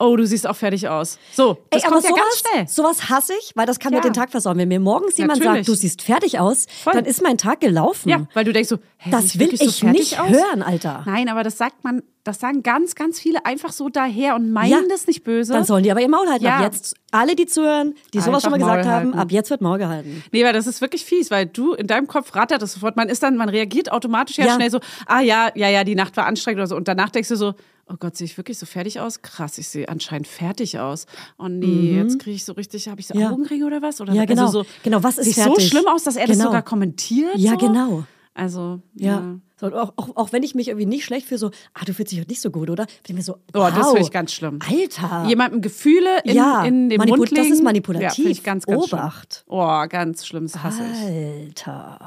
[0.00, 1.18] oh, du siehst auch fertig aus.
[1.34, 2.68] So, das Ey, kommt ja sowas, ganz schnell.
[2.68, 4.02] sowas hasse ich, weil das kann mir Ja.
[4.02, 4.56] den Tag versauen.
[4.58, 5.66] Wenn mir morgens jemand Natürlich.
[5.66, 6.92] sagt, du siehst fertig aus, Voll.
[6.92, 8.08] dann ist mein Tag gelaufen.
[8.08, 10.28] Ja, weil du denkst so, hä, Das will so ich fertig nicht aus?
[10.30, 11.02] hören, Alter.
[11.06, 14.70] Nein, aber das sagt man, das sagen ganz, ganz viele einfach so daher und meinen
[14.70, 14.80] Ja.
[14.88, 15.52] das nicht böse.
[15.54, 16.46] Dann sollen die aber ihr Maul halten.
[16.46, 16.66] Ab Ja.
[16.66, 19.18] jetzt, alle, die zuhören, die sowas Einfach schon mal gesagt Maul haben, halten.
[19.18, 20.22] ab jetzt wird Maul gehalten.
[20.30, 22.96] Nee, weil das ist wirklich fies, weil du in deinem Kopf rattert es sofort.
[22.96, 24.54] Man ist dann, man reagiert automatisch ja, Ja.
[24.54, 26.76] schnell so, ah ja, ja, ja, die Nacht war anstrengend oder so.
[26.76, 27.54] Und danach denkst du so,
[27.90, 29.22] oh Gott, sehe ich wirklich so fertig aus?
[29.22, 31.06] Krass, ich sehe anscheinend fertig aus.
[31.38, 33.20] Oh nee, jetzt kriege ich so richtig, habe ich so Mhm.
[33.20, 33.30] Ja.
[33.30, 34.00] Augenringe oder was?
[34.00, 34.46] Oder Ja, genau.
[34.46, 35.68] Also so, Genau, was ist sieht so fertig?
[35.68, 36.48] schlimm aus, dass er das Genau.
[36.50, 37.36] sogar kommentiert?
[37.36, 37.56] Ja, so?
[37.58, 38.04] genau.
[38.34, 39.06] Also, Ja.
[39.12, 39.34] ja.
[39.60, 42.12] So, auch, auch, auch wenn ich mich irgendwie nicht schlecht fühle, so, ah, du fühlst
[42.12, 42.84] dich heute nicht so gut, oder?
[42.86, 44.60] Bin ich mir so, Oh, wow, das finde ich ganz schlimm.
[44.64, 45.24] Alter.
[45.26, 47.34] Jemandem Gefühle in, Ja, in den Mund legen.
[47.34, 48.24] das ist manipulativ.
[48.24, 49.42] Ja, ich ganz, ganz Obacht.
[49.48, 49.58] Schlimm.
[49.58, 51.48] Oh, ganz schlimm, das hasse ich.
[51.48, 51.98] Alter.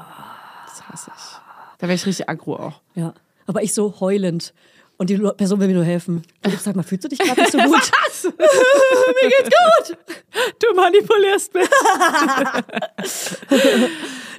[0.66, 1.22] Das hasse ich.
[1.78, 2.80] Da wäre ich richtig aggro auch.
[2.94, 3.12] Ja.
[3.46, 4.54] Aber ich so heulend.
[5.02, 6.22] Und die Person will mir nur helfen.
[6.46, 7.72] Ich sag mal, fühlst du dich gerade nicht so gut?
[8.24, 9.98] Mir geht's gut.
[10.60, 11.68] Du manipulierst mich.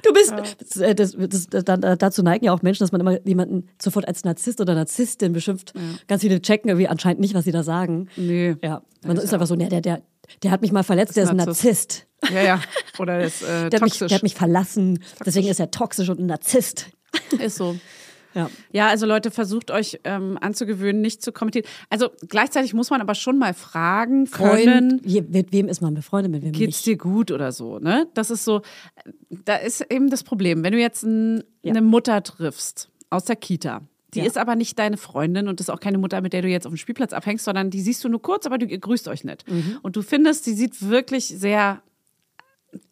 [0.02, 0.32] Du bist.
[0.58, 3.68] Das, äh, das, das, das, da- dazu neigen ja auch Menschen, dass man immer jemanden
[3.80, 5.72] sofort als Narzisst oder Narzisstin beschimpft.
[6.08, 8.08] Ganz viele checken irgendwie anscheinend nicht, was sie da sagen.
[8.16, 8.56] Nee.
[8.62, 8.82] Ja.
[9.02, 10.02] Man ist einfach so, nee, der, der,
[10.42, 12.06] der hat mich mal verletzt, der ist ein Narzisst.
[12.30, 12.60] Ja, ja.
[12.98, 14.08] Oder das äh, Der hat, mich, toxisch.
[14.08, 15.02] der hat mich verlassen.
[15.24, 16.90] Deswegen ist er toxisch und ein Narzisst.
[17.38, 17.76] Ist so.
[18.34, 18.50] Ja.
[18.72, 21.66] Ja, also Leute, versucht euch ähm, anzugewöhnen, nicht zu kommentieren.
[21.90, 26.32] Also gleichzeitig muss man aber schon mal fragen können, Freund, mit wem ist man befreundet,
[26.32, 26.86] mit wem geht's nicht.
[26.86, 28.06] dir gut oder so, ne?
[28.14, 28.62] Das ist so,
[29.30, 30.62] da ist eben das Problem.
[30.64, 31.70] Wenn du jetzt ein, Ja.
[31.70, 33.82] eine Mutter triffst aus der Kita,
[34.14, 34.26] die Ja.
[34.26, 36.72] ist aber nicht deine Freundin und ist auch keine Mutter, mit der du jetzt auf
[36.72, 39.50] dem Spielplatz abhängst, sondern die siehst du nur kurz, aber du grüßt euch nicht.
[39.50, 39.78] Mhm.
[39.82, 41.82] Und du findest, die sieht wirklich sehr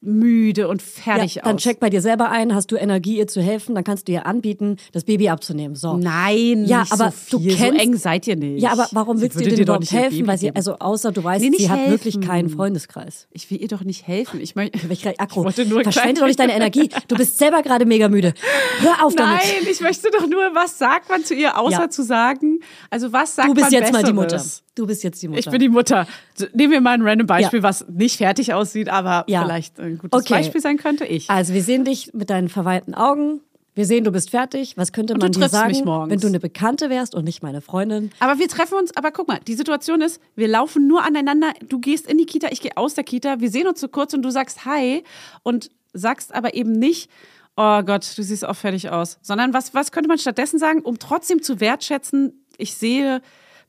[0.01, 1.63] müde und fertig ja, dann aus.
[1.63, 4.27] check bei dir selber ein, hast du Energie, ihr zu helfen, dann kannst du ihr
[4.27, 5.77] anbieten, das Baby abzunehmen.
[5.77, 5.97] So.
[5.97, 8.63] Nein, Ja, aber so du kennst- so eng seid ihr nicht.
[8.63, 10.17] Ja, aber warum willst du dir denn überhaupt helfen?
[10.19, 12.29] Baby Weil sie, also außer du weißt, Nee, nicht sie hat wirklich helfen.
[12.29, 13.27] keinen Freundeskreis.
[13.31, 14.41] ich will ihr doch nicht helfen.
[14.41, 16.89] Ich meine, Ich, Akku, wollte nur verschwende doch nicht deine Energie.
[17.09, 18.35] Du bist selber gerade mega müde.
[18.81, 19.41] Hör auf damit.
[19.43, 21.91] Nein, ich möchte doch nur, was sagt man zu ihr, außer Ja.
[21.91, 22.59] zu sagen,
[22.91, 24.43] also was sagt Du bist man jetzt mal die Mutter.
[24.75, 25.39] Du bist jetzt die Mutter.
[25.41, 26.07] Ich bin die Mutter.
[26.55, 27.63] Nehmen wir mal ein random Beispiel, Ja.
[27.63, 29.43] was nicht fertig aussieht, aber Ja.
[29.45, 30.33] vielleicht ein gutes Okay.
[30.35, 31.05] Beispiel sein könnte.
[31.05, 31.29] Ich.
[31.29, 33.41] Also wir sehen dich mit deinen verweinten Augen.
[33.75, 34.77] Wir sehen, du bist fertig.
[34.77, 35.75] Was könnte man dir sagen,
[36.11, 38.11] wenn du eine Bekannte wärst und nicht meine Freundin?
[38.19, 41.79] Aber wir treffen uns, aber guck mal, die Situation ist, wir laufen nur aneinander, du
[41.79, 44.23] gehst in die Kita, ich gehe aus der Kita, wir sehen uns so kurz und
[44.23, 45.05] du sagst Hi
[45.43, 47.11] und sagst aber eben nicht,
[47.57, 50.99] oh Gott, du siehst auch fertig aus, sondern was, was könnte man stattdessen sagen, um
[50.99, 53.23] trotzdem zu wertschätzen, ich sehe,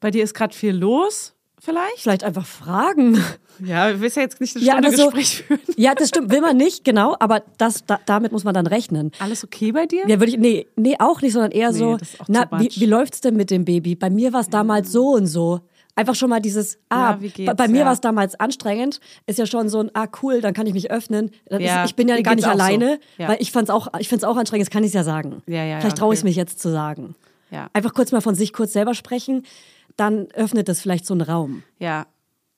[0.04, 2.00] bei dir ist gerade viel los, vielleicht?
[2.00, 3.24] Vielleicht einfach fragen.
[3.64, 5.60] Ja, du willst ja jetzt nicht eine Ja, Stunde so- Gespräch führen.
[5.78, 9.12] Ja, das stimmt, will man nicht, genau, aber das, da, damit muss man dann rechnen.
[9.20, 10.02] Alles okay bei dir?
[10.08, 11.98] Ja, würde ich, nee, nee, auch nicht, sondern eher Nee, so,
[12.28, 13.96] na, wie, wie läuft's denn mit dem Baby?
[13.96, 15.62] Bei mir war es damals so und so.
[15.96, 17.54] Einfach schon mal dieses, ah, Ja, wie geht's?
[17.56, 17.86] bei, mir Ja.
[17.86, 20.90] war es damals anstrengend, ist ja schon so ein, ah, cool, dann kann ich mich
[20.92, 21.30] öffnen.
[21.50, 22.50] Ja, ist, ich bin ja gar nicht so.
[22.50, 23.30] alleine, Ja.
[23.30, 25.44] weil ich fand's auch, ich find's auch anstrengend, das kann ich ja sagen.
[25.46, 26.28] Vielleicht traue ich okay.
[26.28, 27.16] mich jetzt zu sagen.
[27.74, 29.46] Einfach kurz mal von sich kurz selber sprechen,
[29.98, 31.64] dann öffnet das vielleicht so einen Raum.
[31.80, 32.08] Ja.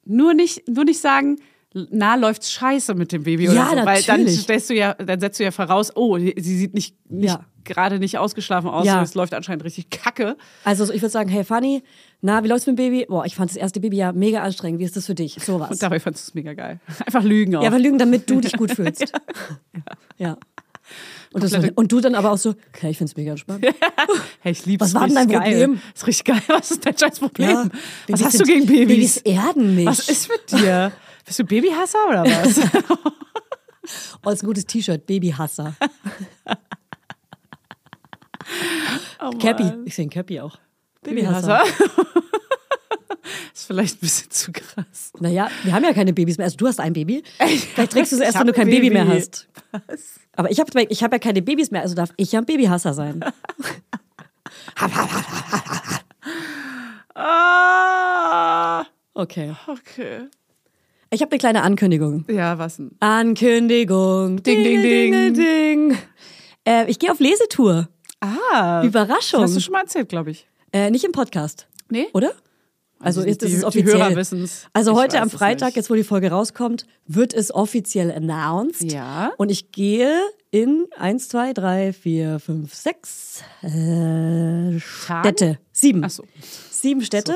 [0.05, 1.37] Nur nicht, nur nicht sagen,
[1.73, 3.75] na, läuft's scheiße mit dem Baby oder Ja, so.
[3.85, 4.39] Weil dann natürlich.
[4.41, 7.45] stellst du ja, dann setzt du ja voraus, oh, sie sieht nicht, nicht Ja.
[7.65, 9.01] gerade nicht ausgeschlafen aus, Ja.
[9.01, 10.37] es läuft anscheinend richtig kacke.
[10.63, 11.83] Also ich würde sagen, hey Fanny,
[12.21, 13.05] na, wie läuft's mit dem Baby?
[13.09, 14.79] Boah, ich fand das erste Baby ja mega anstrengend.
[14.79, 15.33] Wie ist das für dich?
[15.43, 15.69] Sowas.
[15.71, 16.79] Und dabei fandest du es mega geil.
[17.05, 17.61] Einfach lügen auch.
[17.63, 19.11] Ja, aber lügen, damit du dich gut fühlst.
[20.17, 20.37] ja.
[21.35, 23.65] Und, das, Komplette- und du dann aber auch so, okay, ich find's mega entspannt.
[24.39, 25.41] hey, ich lieb's Was war denn dein geil.
[25.41, 25.81] Problem?
[25.93, 26.41] Ist richtig geil.
[26.47, 27.49] Was ist dein scheiß Problem?
[27.49, 27.69] Ja,
[28.07, 28.87] was hast du gegen Babys?
[28.87, 29.85] Babys erden mich.
[29.85, 30.93] Was ist mit dir?
[31.25, 32.57] Bist du Babyhasser oder was?
[34.23, 35.75] Oh, ist ein gutes T-Shirt, Babyhasser.
[39.21, 39.73] Oh Cappy.
[39.83, 40.57] Ich sehe ein Cappy auch.
[41.03, 41.63] Babyhasser.
[43.53, 45.11] ist vielleicht ein bisschen zu krass.
[45.19, 46.45] Naja, wir haben ja keine Babys mehr.
[46.45, 47.23] Also du hast ein Baby.
[47.39, 49.19] Vielleicht trägst du es erst, wenn du kein ein Baby, mehr Baby.
[49.19, 49.47] hast.
[50.33, 52.93] Aber ich habe ich hab ja keine Babys mehr, also darf ich ja ein Babyhasser
[52.93, 53.23] sein.
[57.15, 58.85] Ah,
[59.17, 59.55] Okay.
[59.67, 60.27] okay.
[61.09, 62.25] Ich habe eine kleine Ankündigung.
[62.27, 62.91] Ja, was denn?
[62.99, 64.43] Ankündigung.
[64.43, 65.11] Ding, ding, ding.
[65.13, 65.97] ding, ding.
[66.67, 67.87] Äh, ich gehe auf Lesetour.
[68.19, 68.81] Ah.
[68.83, 69.39] Überraschung.
[69.39, 70.47] Das hast du schon mal erzählt, glaube ich.
[70.73, 71.67] Äh, nicht im Podcast.
[71.89, 72.07] Nee?
[72.13, 72.33] Oder?
[73.05, 73.97] Also die- ist es die- die offiziell.
[73.99, 74.65] Hörer wissen's.
[74.73, 78.91] Also Ich heute am Freitag, jetzt wo die Folge rauskommt, wird es offiziell announced.
[78.91, 79.31] Ja.
[79.37, 80.11] Und ich gehe
[80.51, 85.59] in 1, 2, 3, 4, 5, 6 äh, Städte.
[85.71, 86.03] Sieben.
[86.03, 86.23] Ach so.
[86.71, 87.35] Sieben Städte.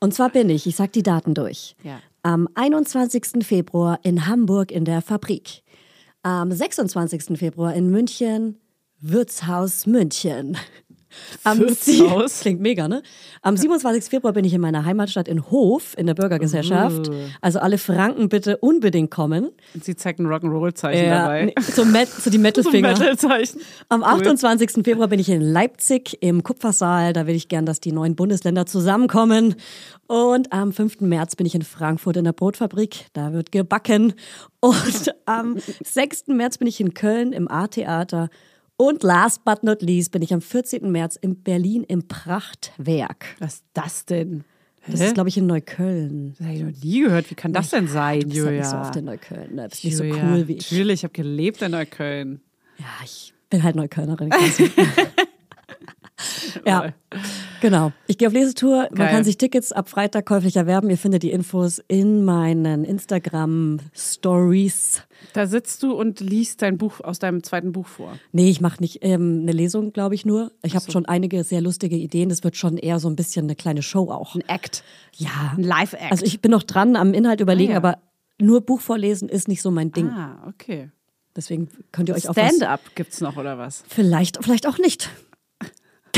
[0.00, 1.74] Und zwar bin ich, ich sag die Daten durch.
[1.82, 2.00] Ja.
[2.22, 3.44] Am 21.
[3.44, 5.62] Februar in Hamburg in der Fabrik.
[6.22, 7.38] Am 26.
[7.38, 8.58] Februar in München,
[9.00, 10.56] Wirtshaus München.
[11.44, 11.68] Am?
[11.68, 12.02] Sie-
[12.40, 13.02] Klingt mega, ne?
[13.42, 14.04] Am 27.
[14.04, 17.10] Februar bin ich in meiner Heimatstadt in Hof in der Bürgergesellschaft.
[17.40, 19.50] Also alle Franken bitte unbedingt kommen.
[19.74, 21.44] Und sie zeigt ein Rock'n'Roll-Zeichen dabei.
[21.46, 22.88] nee, so, Met, so die So Metal-Finger.
[22.90, 23.60] Metal-Zeichen.
[23.88, 24.84] Am 28.
[24.84, 27.12] Februar bin ich in Leipzig im Kupfersaal.
[27.12, 29.54] Da will ich gern, dass die neuen Bundesländer zusammenkommen.
[30.08, 31.00] Und am 5.
[31.00, 33.06] März bin ich in Frankfurt in der Brotfabrik.
[33.12, 34.14] Da wird gebacken.
[34.60, 36.28] Und am 6.
[36.28, 38.28] März bin ich in Köln im A-Theater.
[38.78, 40.90] Und last but not least bin ich am 14.
[40.90, 43.24] März in Berlin im Prachtwerk.
[43.38, 44.44] Was ist das denn?
[44.86, 45.06] Das Hä?
[45.06, 46.34] ist, glaube ich, in Neukölln.
[46.38, 47.30] Das habe ich noch nie gehört.
[47.30, 48.60] Wie kann das denn sein, Du bist halt Julia?
[48.60, 49.54] nicht so oft in Neukölln.
[49.54, 49.68] Ne?
[49.68, 50.70] Bist nicht so Julia, cool wie ich.
[50.70, 52.40] Natürlich, ich habe gelebt in Neukölln.
[52.78, 54.30] Ja, ich bin halt Neuköllnerin.
[56.64, 56.92] ja,
[57.60, 57.92] genau.
[58.06, 58.88] Ich gehe auf Lesetour.
[58.90, 59.10] Man Geil.
[59.10, 60.90] kann sich Tickets ab Freitag käuflich erwerben.
[60.90, 65.02] Ihr findet die Infos in meinen Instagram-Stories.
[65.32, 68.12] Da sitzt du und liest dein Buch aus deinem zweiten Buch vor.
[68.32, 70.52] Nee, ich mache nicht ähm, eine Lesung, glaube ich nur.
[70.62, 72.28] Ich habe schon einige sehr lustige Ideen.
[72.28, 74.34] Das wird schon eher so ein bisschen eine kleine Show auch.
[74.34, 74.84] Ein Act.
[75.14, 75.54] Ja.
[75.56, 76.12] Ein Live-Act.
[76.12, 77.78] Also ich bin noch dran am Inhalt überlegen, Ah, ja.
[77.78, 77.98] aber
[78.40, 80.08] nur Buch vorlesen ist nicht so mein Ding.
[80.08, 80.90] Ah, okay.
[81.34, 82.48] Deswegen könnt ihr euch auf was...
[82.56, 83.84] Stand-up gibt's noch oder was?
[83.88, 85.10] Vielleicht, vielleicht auch nicht.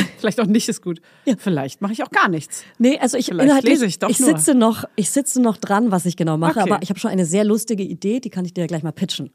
[0.18, 1.00] Vielleicht auch nicht ist gut.
[1.38, 2.64] Vielleicht mache ich auch gar nichts.
[2.78, 4.28] Nee, also ich Vielleicht inhaltlich, lese ich doch nur.
[4.28, 6.70] sitze noch, ich sitze noch dran, was ich genau mache, Okay.
[6.70, 9.30] aber ich habe schon eine sehr lustige Idee, die kann ich dir gleich mal pitchen.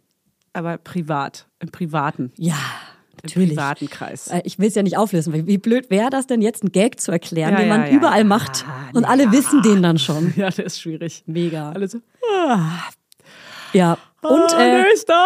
[0.54, 2.32] Aber privat, im Privaten.
[2.38, 3.50] Ja, Im natürlich.
[3.50, 4.28] privaten Kreis.
[4.28, 6.72] Äh, Ich will es ja nicht auflösen, weil wie blöd wäre das denn jetzt, einen
[6.72, 8.24] Gag zu erklären, Ja, den ja, man ja, überall ja.
[8.24, 9.32] macht und Nee, alle ja.
[9.32, 10.34] wissen den dann schon.
[10.38, 11.24] Ja, der ist schwierig.
[11.26, 11.72] Mega.
[11.72, 12.00] Alle so,
[13.74, 13.98] Ja.
[14.22, 15.26] Und, ah, äh, der ist da.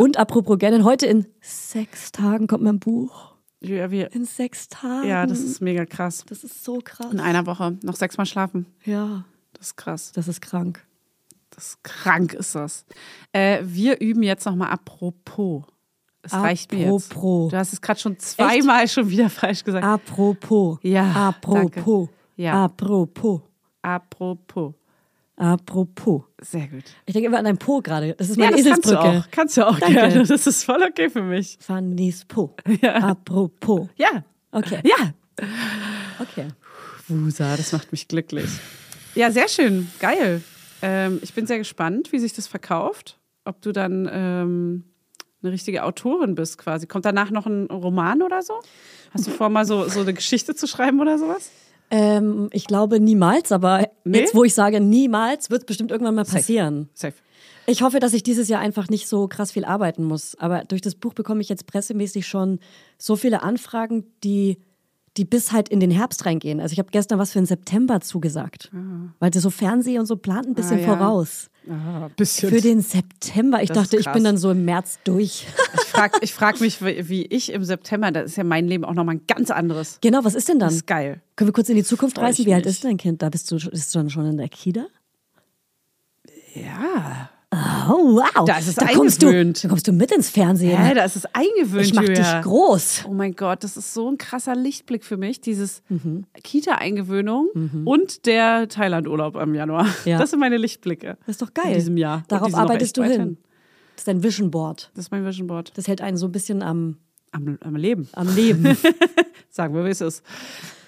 [0.00, 3.31] und apropos gerne, heute in sechs Tagen kommt mein Buch.
[3.62, 5.06] Ja, wir, In sechs Tagen.
[5.08, 6.24] ja, das ist mega krass.
[6.28, 7.12] das ist so krass.
[7.12, 8.66] In einer Woche noch sechsmal schlafen.
[8.84, 10.12] Ja, Das ist krass.
[10.12, 10.84] das ist krank.
[11.50, 12.84] Das ist krank ist das.
[13.32, 15.64] Äh, wir üben jetzt nochmal apropos.
[16.22, 17.10] Es reicht mir jetzt.
[17.12, 17.50] Apropos.
[17.50, 19.84] Du hast es gerade schon zweimal schon wieder falsch gesagt.
[19.84, 20.78] Apropos.
[20.82, 22.08] Ja, Apropos.
[22.08, 22.08] danke.
[22.36, 22.64] Ja.
[22.64, 23.40] Apropos.
[23.82, 24.74] Apropos.
[25.42, 26.22] Apropos.
[26.40, 26.84] Sehr gut.
[27.04, 28.14] Ich denke immer an dein Po gerade.
[28.14, 29.18] Das ist Ja, meine das kannst du Eselsbrücke.
[29.18, 29.30] auch.
[29.32, 30.22] Kannst du auch gerne.
[30.24, 31.56] Das ist voll okay für mich.
[31.60, 32.54] Fannys Po.
[32.80, 32.94] Ja.
[32.96, 33.88] Apropos.
[33.96, 34.24] Ja.
[34.52, 34.80] Okay.
[34.84, 35.12] Ja.
[36.20, 36.46] Okay.
[37.08, 38.48] Wusa, das macht mich glücklich.
[39.16, 39.88] Ja, sehr schön.
[39.98, 40.42] Geil.
[40.80, 43.18] Ähm, ich bin sehr gespannt, wie sich das verkauft.
[43.44, 44.84] Ob du dann ähm,
[45.42, 46.86] eine richtige Autorin bist quasi.
[46.86, 48.60] Kommt danach noch ein Roman oder so?
[49.12, 51.50] Hast du vor, mal so, so eine Geschichte zu schreiben oder sowas?
[51.92, 54.20] Ähm, ich glaube niemals, aber Nee?
[54.20, 56.88] jetzt, wo ich sage niemals, wird es bestimmt irgendwann mal passieren.
[56.94, 57.14] Safe.
[57.66, 60.34] Ich hoffe, dass ich dieses Jahr einfach nicht so krass viel arbeiten muss.
[60.38, 62.58] Aber durch das Buch bekomme ich jetzt pressemäßig schon
[62.98, 64.58] so viele Anfragen, die,
[65.18, 66.58] die bis halt in den Herbst reingehen.
[66.60, 68.70] Also ich habe gestern was für den September zugesagt.
[69.18, 70.86] Weil das so Fernseh und so plant ein bisschen Ah, ja.
[70.96, 71.50] voraus.
[71.70, 72.48] Ah, bisschen.
[72.48, 73.62] Für den September.
[73.62, 75.46] Ich Das dachte, ich bin dann so im März durch.
[75.74, 78.94] ich frage ich frag mich, wie ich im September, da ist ja mein Leben auch
[78.94, 79.98] nochmal ein ganz anderes.
[80.00, 80.76] genau, was ist denn Das dann?
[80.76, 81.20] ist geil.
[81.36, 82.46] Können wir kurz in die Zukunft Freu reisen?
[82.46, 83.20] Wie alt ist dein Kind?
[83.22, 84.86] Da bist du, bist du dann schon in der Kita?
[86.54, 87.30] Ja.
[87.54, 88.46] Oh, wow.
[88.46, 89.62] Da ist es kommst du, eingewöhnt.
[89.64, 90.78] da kommst du mit ins Fernsehen.
[90.82, 92.40] Hä, da ist es eingewöhnt, ich mach dich Julia.
[92.40, 93.04] groß.
[93.06, 96.24] Oh mein Gott, das ist so ein krasser Lichtblick für mich, dieses Mhm.
[96.42, 97.48] Kita-Eingewöhnung
[97.84, 99.86] und der Thailand-Urlaub im Januar.
[100.06, 100.18] Ja.
[100.18, 101.18] Das sind meine Lichtblicke.
[101.26, 101.68] Das ist doch geil.
[101.72, 102.22] In diesem Jahr.
[102.28, 103.36] Darauf arbeitest du weit hin.
[103.94, 104.90] Das ist dein Vision Board.
[104.94, 105.72] Das ist mein Vision Board.
[105.76, 106.96] Das hält einen so ein bisschen am,
[107.32, 108.08] Am, am Leben.
[108.12, 108.76] am Leben.
[109.50, 110.22] Sagen wir, wie es ist.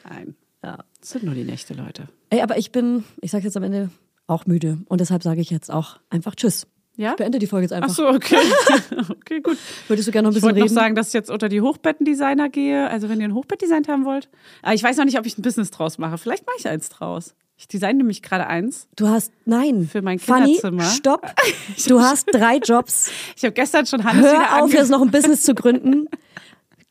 [0.09, 0.35] Nein.
[0.65, 0.79] ja.
[1.01, 2.09] Das sind nur die Nächte, Leute.
[2.31, 3.91] Ey, aber ich bin, ich sage jetzt am Ende,
[4.27, 4.79] auch müde.
[4.89, 6.67] Und deshalb sage ich jetzt auch einfach Tschüss.
[6.97, 7.11] Ja?
[7.11, 7.91] Ich beende die Folge jetzt einfach.
[7.91, 8.37] Ach so, okay.
[9.11, 9.59] okay, gut.
[9.89, 10.75] Würdest du gerne noch ein Ich bisschen wollte noch reden?
[10.75, 12.89] sagen, dass ich jetzt unter die Hochbettendesigner gehe.
[12.89, 14.29] Also wenn ihr ein Hochbett designt haben wollt.
[14.63, 16.19] Aber ich weiß noch nicht, ob ich ein Business draus mache.
[16.19, 17.35] Vielleicht mache ich eins draus.
[17.57, 18.89] Ich designe nämlich gerade eins.
[18.97, 19.89] du hast, nein.
[19.91, 20.85] Für mein Fanny, Kinderzimmer.
[20.85, 21.35] stopp.
[21.89, 23.11] Du hast drei Jobs.
[23.37, 26.07] Ich habe gestern schon Hannes wieder Hör auf, jetzt noch ein Business zu gründen.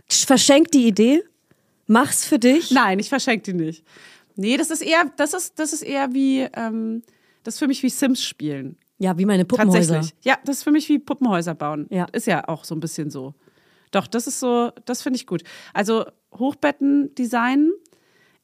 [0.10, 1.24] Verschenk die Idee.
[1.88, 2.72] Mach's für dich.
[2.72, 3.84] Nein, ich verschenke die nicht.
[4.36, 7.04] Nee, das ist eher, das ist, das ist eher wie, ähm,
[7.44, 8.78] das ist für mich wie Sims spielen.
[8.98, 9.96] Ja, wie meine Puppenhäuser.
[9.96, 10.26] Tatsächlich.
[10.26, 11.88] Ja, das ist für mich wie Puppenhäuser bauen.
[11.90, 12.06] Ja.
[12.14, 13.34] Ist ja auch so ein bisschen so.
[13.92, 15.44] Doch, das ist so, das finde ich gut.
[15.74, 17.72] Also Hochbetten designen,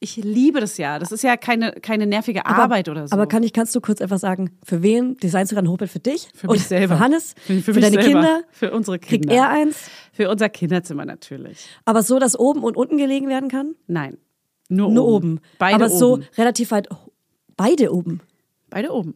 [0.02, 0.98] ich liebe das ja.
[0.98, 3.12] Das ist ja keine, keine nervige Arbeit oder so.
[3.12, 5.90] Aber kann ich, kannst du kurz einfach sagen, für wen designst du gerade ein Hochbett
[5.90, 6.28] für dich?
[6.34, 6.96] für mich Und selber.
[6.96, 7.34] Für Hannes?
[7.38, 8.20] Für, Für, mich deine selber.
[8.20, 8.42] Kinder?
[8.50, 9.28] Für unsere Kinder.
[9.28, 9.90] Kriegt er eins?
[10.12, 11.66] Für unser Kinderzimmer natürlich.
[11.84, 13.74] Aber so, dass oben und unten gelegen werden kann?
[13.86, 14.16] Nein.
[14.70, 15.32] Nur, Nur oben.
[15.32, 15.40] oben.
[15.58, 15.98] Beide Aber oben.
[15.98, 16.88] so relativ weit.
[17.56, 18.22] Beide oben.
[18.70, 19.14] Beide oben.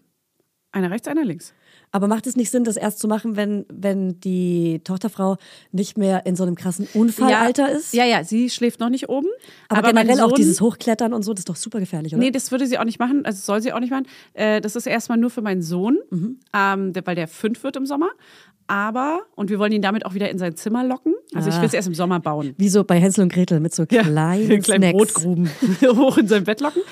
[0.73, 1.55] Einer rechts, einer links.
[1.93, 5.37] Aber macht es nicht Sinn, das erst zu machen, wenn, wenn die Tochterfrau
[5.71, 7.95] nicht mehr in so einem krassen Unfallalter ist?
[7.95, 9.29] Ja, ja, sie schläft noch nicht oben.
[9.69, 12.21] Aber, mein generell auch Sohn- dieses Hochklettern und so, das ist doch super gefährlich, oder?
[12.25, 14.07] Nee, das würde sie auch nicht machen, also soll sie auch nicht machen.
[14.33, 16.41] Äh, das ist erstmal nur für meinen Sohn, Mhm.
[16.53, 18.09] ähm, weil der fünf wird im Sommer.
[18.67, 21.15] Aber, und wir wollen ihn damit auch wieder in sein Zimmer locken.
[21.35, 21.61] Also ich Ah.
[21.61, 22.55] will es erst im Sommer bauen.
[22.57, 24.93] Wie so bei Hänsel und Gretel mit so kleinen, in kleinen.
[24.93, 25.51] Brotgruben
[25.83, 26.83] hoch in sein Bett locken.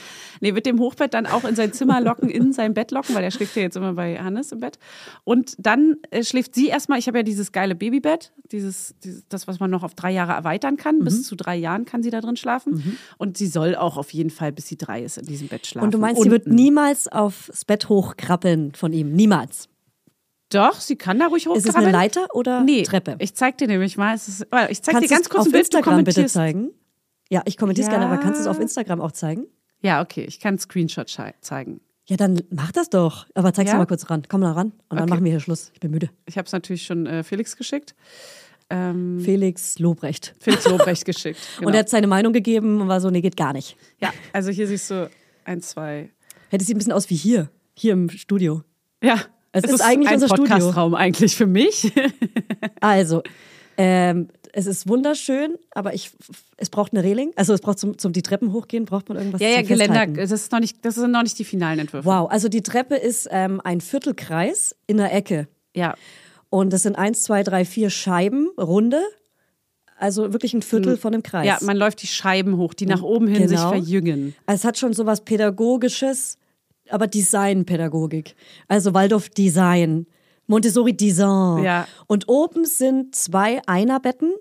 [0.41, 3.23] Nee, mit dem Hochbett dann auch in sein Zimmer locken, in sein Bett locken, weil
[3.23, 4.77] er schläft ja jetzt immer bei Hannes im Bett.
[5.23, 9.47] Und dann äh, schläft sie erstmal, ich habe ja dieses geile Babybett, dieses, dieses, das,
[9.47, 10.99] was man noch auf drei Jahre erweitern kann.
[10.99, 11.05] Mhm.
[11.05, 12.99] Bis zu drei Jahren kann sie da drin schlafen.
[13.18, 15.85] Und sie soll auch auf jeden Fall, bis sie drei ist, in diesem Bett schlafen.
[15.85, 16.57] Und du meinst, sie wird Unten.
[16.57, 19.12] niemals aufs Bett hochkrabbeln von ihm?
[19.12, 19.68] Niemals.
[20.55, 21.89] Doch, sie kann da ruhig Ist es hochkrabbeln.
[21.95, 23.17] eine Leiter oder Nee, Treppe?
[23.19, 24.15] ich zeig dir nämlich mal.
[24.15, 24.29] Ist,
[24.69, 26.71] ich zeig kannst dir ganz kurz ein Bild, Instagram bitte zeigen?
[27.31, 27.99] Ja, ich kommentiere es Ja.
[27.99, 29.47] gerne, aber kannst du es auf Instagram auch zeigen?
[29.81, 31.09] Ja, okay, ich kann einen Screenshot
[31.41, 31.81] zeigen.
[32.07, 33.27] Ja, dann mach das doch.
[33.35, 33.79] Aber zeig's Ja?
[33.79, 34.23] mal kurz ran.
[34.29, 35.11] Komm mal ran und dann Okay.
[35.11, 35.71] machen wir hier Schluss.
[35.73, 36.11] Ich bin müde.
[36.27, 37.95] Ich habe es natürlich schon äh, Felix geschickt.
[38.71, 40.35] Ähm, Felix Lobrecht.
[40.41, 41.39] Felix Lobrecht geschickt.
[41.57, 41.69] Genau.
[41.69, 43.77] Und er hat seine Meinung gegeben und war so, nee, geht gar nicht.
[43.99, 45.11] ja, also hier siehst du
[45.45, 46.11] ein, zwei.
[46.51, 48.63] Hätte sieht ein bisschen aus wie hier, hier im Studio.
[49.03, 49.21] Ja,
[49.53, 50.35] Es ist eigentlich ein unser.
[50.35, 51.93] Podcastraum eigentlich für mich.
[52.81, 53.23] Also,
[53.77, 56.11] ähm, es ist wunderschön, aber ich,
[56.57, 57.31] es braucht eine Reling.
[57.37, 59.95] Also es braucht zum, zum die Treppen hochgehen, braucht man irgendwas ja, ja, Geländer.
[59.95, 60.15] Festhalten.
[60.17, 62.07] Das ist noch nicht, das sind noch nicht die finalen Entwürfe.
[62.07, 65.49] Wow, also die Treppe ist ähm, ein Viertelkreis in der Ecke.
[65.75, 65.95] Ja,
[66.51, 69.01] Und das sind eins, zwei, drei, vier Scheiben, runde.
[69.97, 71.47] Also wirklich ein Viertel von einem Kreis.
[71.47, 73.71] ja, man läuft die Scheiben hoch, die nach oben hin sich Genau.
[73.71, 74.35] verjüngen.
[74.47, 76.39] es hat schon so was Pädagogisches,
[76.91, 78.35] aber Designpädagogik.
[78.68, 80.07] Also Waldorf Design,
[80.47, 81.62] Montessori Design.
[81.64, 81.87] Ja.
[82.07, 84.33] Und oben sind zwei Einerbetten.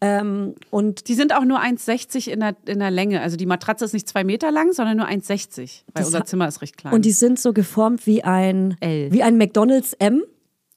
[0.00, 3.20] Ähm, und Die sind auch nur 1,60 in der, in der Länge.
[3.20, 5.56] Also die Matratze ist nicht zwei Meter lang, sondern nur 1,60.
[5.58, 6.92] Weil Das unser Zimmer ist recht klein.
[6.94, 9.10] Und die sind so geformt wie ein, L.
[9.12, 10.22] wie ein McDonalds M.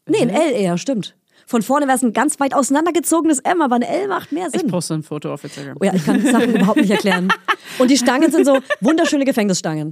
[0.08, 1.16] Nee, ein L eher, stimmt.
[1.46, 4.60] Von vorne wäre es ein ganz weit auseinandergezogenes M, aber ein L macht mehr ich
[4.62, 4.70] Sinn.
[4.70, 5.78] poste ein Foto auf Instagram.
[5.80, 7.30] Oh ja, ich kann Sachen überhaupt nicht erklären.
[7.80, 9.92] Und die Stangen sind so wunderschöne Gefängnisstangen.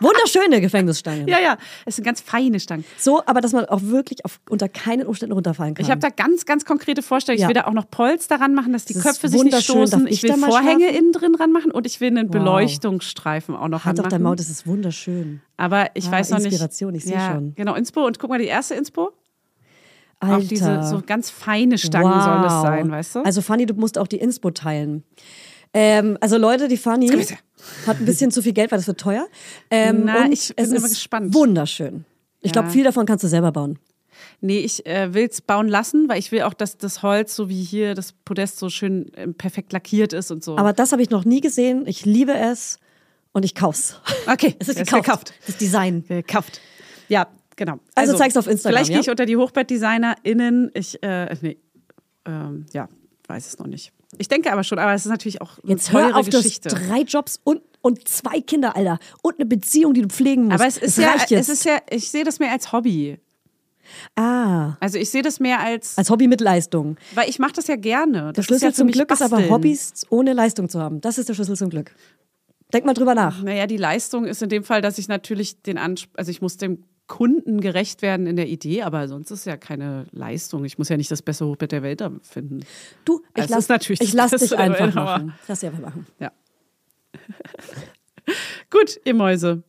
[0.00, 1.26] Wunderschöne Gefängnisstangen.
[1.26, 2.84] Ja, ja, es sind ganz feine Stangen.
[2.98, 5.84] So, aber dass man auch wirklich auf, unter keinen Umständen runterfallen kann.
[5.84, 7.40] Ich habe da ganz, ganz konkrete Vorstellungen.
[7.40, 7.46] Ja.
[7.46, 10.06] Ich will da auch noch Polster ran machen, dass die Das Köpfe sich nicht stoßen.
[10.06, 10.96] Ich ich will Vorhänge schlafen?
[10.98, 12.32] innen drin ranmachen und ich will einen Wow.
[12.32, 14.22] Beleuchtungsstreifen auch noch Halt doch dein ranmachen.
[14.24, 15.40] Maul, das ist wunderschön.
[15.56, 16.46] Aber ich Ah, weiß noch nicht.
[16.52, 17.54] Inspiration, ich seh ja, schon.
[17.56, 18.06] Genau, Inspo.
[18.06, 19.10] Und guck mal, die erste Inspo.
[20.20, 20.36] Alter.
[20.36, 23.20] Auch diese so ganz feine Stangen sollen das sein, weißt du?
[23.22, 25.04] Also Fanny, du musst auch die Inspo teilen.
[25.72, 27.08] Ähm, also Leute, die Fanny.
[27.86, 29.26] Hat ein bisschen zu viel Geld, weil das wird teuer.
[29.70, 31.34] Ähm, Na, ich bin es aber ist gespannt.
[31.34, 32.04] wunderschön.
[32.40, 32.52] Ich Ja.
[32.60, 33.78] glaube, viel davon kannst du selber bauen.
[34.40, 37.48] Nee, ich äh, will es bauen lassen, weil ich will auch, dass das Holz, so
[37.48, 40.56] wie hier das Podest, so schön ähm, perfekt lackiert ist und so.
[40.58, 41.84] Aber das habe ich noch nie gesehen.
[41.86, 42.78] Ich liebe es
[43.32, 44.00] und ich kauf's.
[44.26, 45.04] okay, Es ist es gekauft.
[45.04, 45.32] gekauft.
[45.46, 46.04] Das Design.
[46.08, 46.60] Gekauft.
[47.08, 47.78] Ja, genau.
[47.94, 49.02] Also zeig's auf Instagram, Vielleicht gehe ja?
[49.02, 50.70] ich unter die HochbettdesignerInnen.
[50.74, 51.58] Ich, äh, nee,
[52.26, 52.88] ähm, ja,
[53.28, 53.92] weiß es noch nicht.
[54.16, 56.36] Ich denke aber schon, aber es ist natürlich auch eine Jetzt teure hör auf, du
[56.38, 56.68] hast Geschichte.
[56.70, 58.98] drei Jobs und, und zwei Kinder, Alter.
[59.22, 60.54] Und eine Beziehung, die du pflegen musst.
[60.54, 61.48] aber es ist das ja, reicht jetzt.
[61.48, 63.18] es ist ja, ich sehe das mehr als Hobby.
[64.16, 66.96] ah, Also ich sehe das mehr als, als Hobby mit Leistung.
[67.14, 68.18] weil ich mache das ja gerne.
[68.24, 69.50] Der Das Schlüssel ist ja zum Glück ist aber Basteln.
[69.52, 71.00] Hobbys ohne Leistung zu haben.
[71.00, 71.94] Das ist der Schlüssel zum Glück.
[72.72, 73.42] Denk mal drüber nach.
[73.42, 76.56] Naja, die Leistung ist in dem Fall, dass ich natürlich den Anspruch, also ich muss
[76.58, 80.64] dem Kunden gerecht werden in der Idee, aber sonst ist ja keine Leistung.
[80.64, 82.60] Ich muss ja nicht das beste Hochbett der Welt finden.
[83.04, 85.34] Du, ich Es lass, ist natürlich ich lass dich einfach machen.
[85.48, 86.06] Lass dich einfach machen.
[86.20, 86.30] Ja.
[88.70, 89.62] Gut, ihr Mäuse.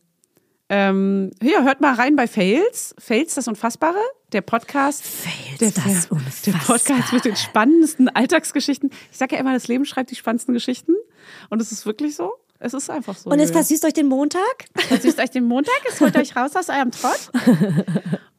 [0.68, 2.94] Ähm, hier, hört mal rein bei Fails.
[2.98, 3.98] Fails, das Unfassbare.
[4.32, 5.02] Der Podcast.
[5.02, 6.08] Fails, der, das
[6.44, 8.90] der, der Podcast mit den spannendsten Alltagsgeschichten.
[9.10, 10.92] Ich sage ja immer, das Leben schreibt die spannendsten Geschichten.
[11.48, 12.30] Und es ist wirklich so.
[12.60, 13.30] Es ist einfach so.
[13.30, 14.66] Und jetzt versüßt euch den Montag?
[14.76, 17.30] Versüßt euch den Montag, es holt euch raus aus eurem Trott.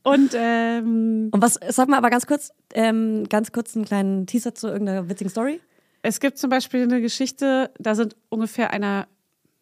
[0.04, 4.56] Und ähm, Und was, sag mal aber ganz kurz, ähm, ganz kurz einen kleinen Teaser
[4.56, 5.60] zu irgendeiner witzigen Story.
[6.02, 9.08] es gibt zum Beispiel eine Geschichte, da sind ungefähr einer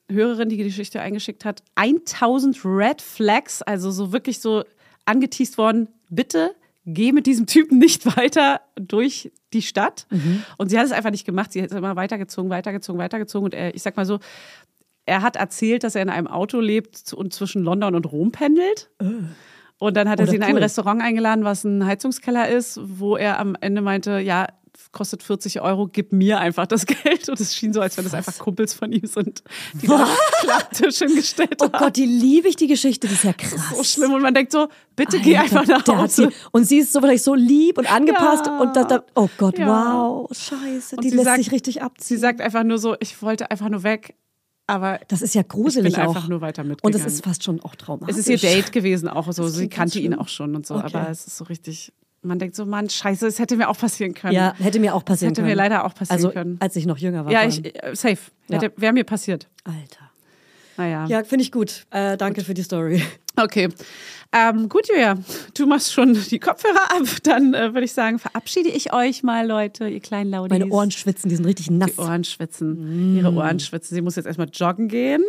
[0.09, 4.63] Hörerin, die die Geschichte eingeschickt hat, 1000 Red Flags, also so wirklich so
[5.05, 6.55] angeteased worden, bitte
[6.85, 10.07] geh mit diesem Typen nicht weiter durch die Stadt.
[10.57, 11.51] Und sie hat es einfach nicht gemacht.
[11.51, 13.45] Sie hat es immer weitergezogen, weitergezogen, weitergezogen.
[13.45, 14.19] Und er, ich sag mal so,
[15.05, 18.91] er hat erzählt, dass er in einem Auto lebt und zwischen London und Rom pendelt.
[19.79, 20.61] Und dann hat er Oder sie in ein cool.
[20.61, 24.47] Restaurant eingeladen, was ein Heizungskeller ist, wo er am Ende meinte, ja,
[24.91, 27.29] kostet 40 Euro, gib mir einfach das Geld.
[27.29, 29.43] Und es schien so, als wenn das einfach Kumpels von ihm sind,
[29.81, 30.07] die da
[30.41, 31.79] Klapptisch hingestellt Oh haben.
[31.85, 33.61] Gott, die liebe ich, die Geschichte, die ist ja krass.
[33.75, 34.13] So schlimm.
[34.13, 36.29] Und man denkt so, bitte geh Alter, einfach nach Hause.
[36.29, 38.59] Sie, und sie ist so vielleicht so lieb und angepasst Ja.
[38.59, 39.67] und da, da, oh Gott, Ja.
[39.67, 42.05] wow, scheiße, Und die lässt sagt- sich richtig abziehen.
[42.07, 44.15] Sie sagt einfach nur so, ich wollte einfach nur weg.
[44.65, 46.15] Aber das ist ja gruselig ich bin auch.
[46.15, 47.07] einfach nur weiter und mitgegangen.
[47.07, 48.15] es ist fast schon auch traumatisch.
[48.17, 49.43] Es ist ihr Date gewesen auch so.
[49.43, 50.75] Das Sie kannte ihn auch schon und so.
[50.75, 50.85] Okay.
[50.95, 51.91] Aber es ist so richtig,
[52.21, 54.33] man denkt so, Mann, scheiße, es hätte mir auch passieren können.
[54.33, 55.51] Ja, hätte mir auch passieren hätte können.
[55.51, 56.57] mir leider auch passieren also, können.
[56.59, 57.31] als ich noch jünger war.
[57.31, 58.17] Ja, ich, äh, safe.
[58.47, 58.61] Ja.
[58.61, 59.47] Hätte, Wäre mir passiert.
[59.63, 60.09] Alter.
[60.77, 61.05] Naja.
[61.07, 61.85] Ja, finde ich gut.
[61.91, 63.03] Äh, danke für die Story.
[63.35, 63.69] Okay.
[64.31, 65.17] Ähm, gut, Julia,
[65.53, 67.03] du machst schon die Kopfhörer ab.
[67.23, 70.57] Dann äh, würde ich sagen, verabschiede ich euch mal, Leute, ihr kleinen Laudis.
[70.57, 71.91] Meine Ohren schwitzen, die sind richtig nass.
[71.95, 73.15] Die Ohren schwitzen.
[73.15, 73.95] Ihre Ohren schwitzen.
[73.95, 75.23] Sie muss jetzt erstmal joggen gehen.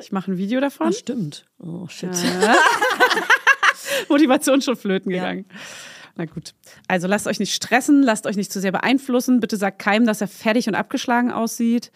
[0.00, 0.88] Ich mache ein Video davon.
[0.88, 1.44] Ah, stimmt.
[1.58, 2.10] Oh, shit.
[4.08, 5.44] Motivation schon flöten gegangen.
[6.16, 6.54] Na gut.
[6.88, 9.40] Also lasst euch nicht stressen, lasst euch nicht zu sehr beeinflussen.
[9.40, 11.90] Bitte sagt keinem, dass er fertig und abgeschlagen aussieht.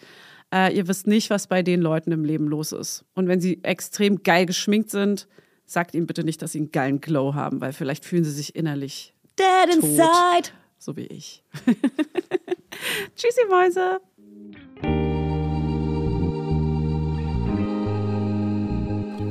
[0.53, 3.05] Äh, ihr wisst nicht, was bei den Leuten im Leben los ist.
[3.13, 5.27] Und wenn sie extrem geil geschminkt sind,
[5.65, 8.55] sagt ihnen bitte nicht, dass sie einen geilen Glow haben, weil vielleicht fühlen sie sich
[8.55, 9.83] innerlich Dead Tot.
[9.83, 10.49] inside.
[10.79, 11.43] so wie ich.
[13.15, 13.99] Tschüssi, Mäuse.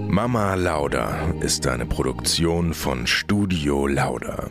[0.09, 4.51] Mama Lauda ist eine Produktion von Studio Lauda.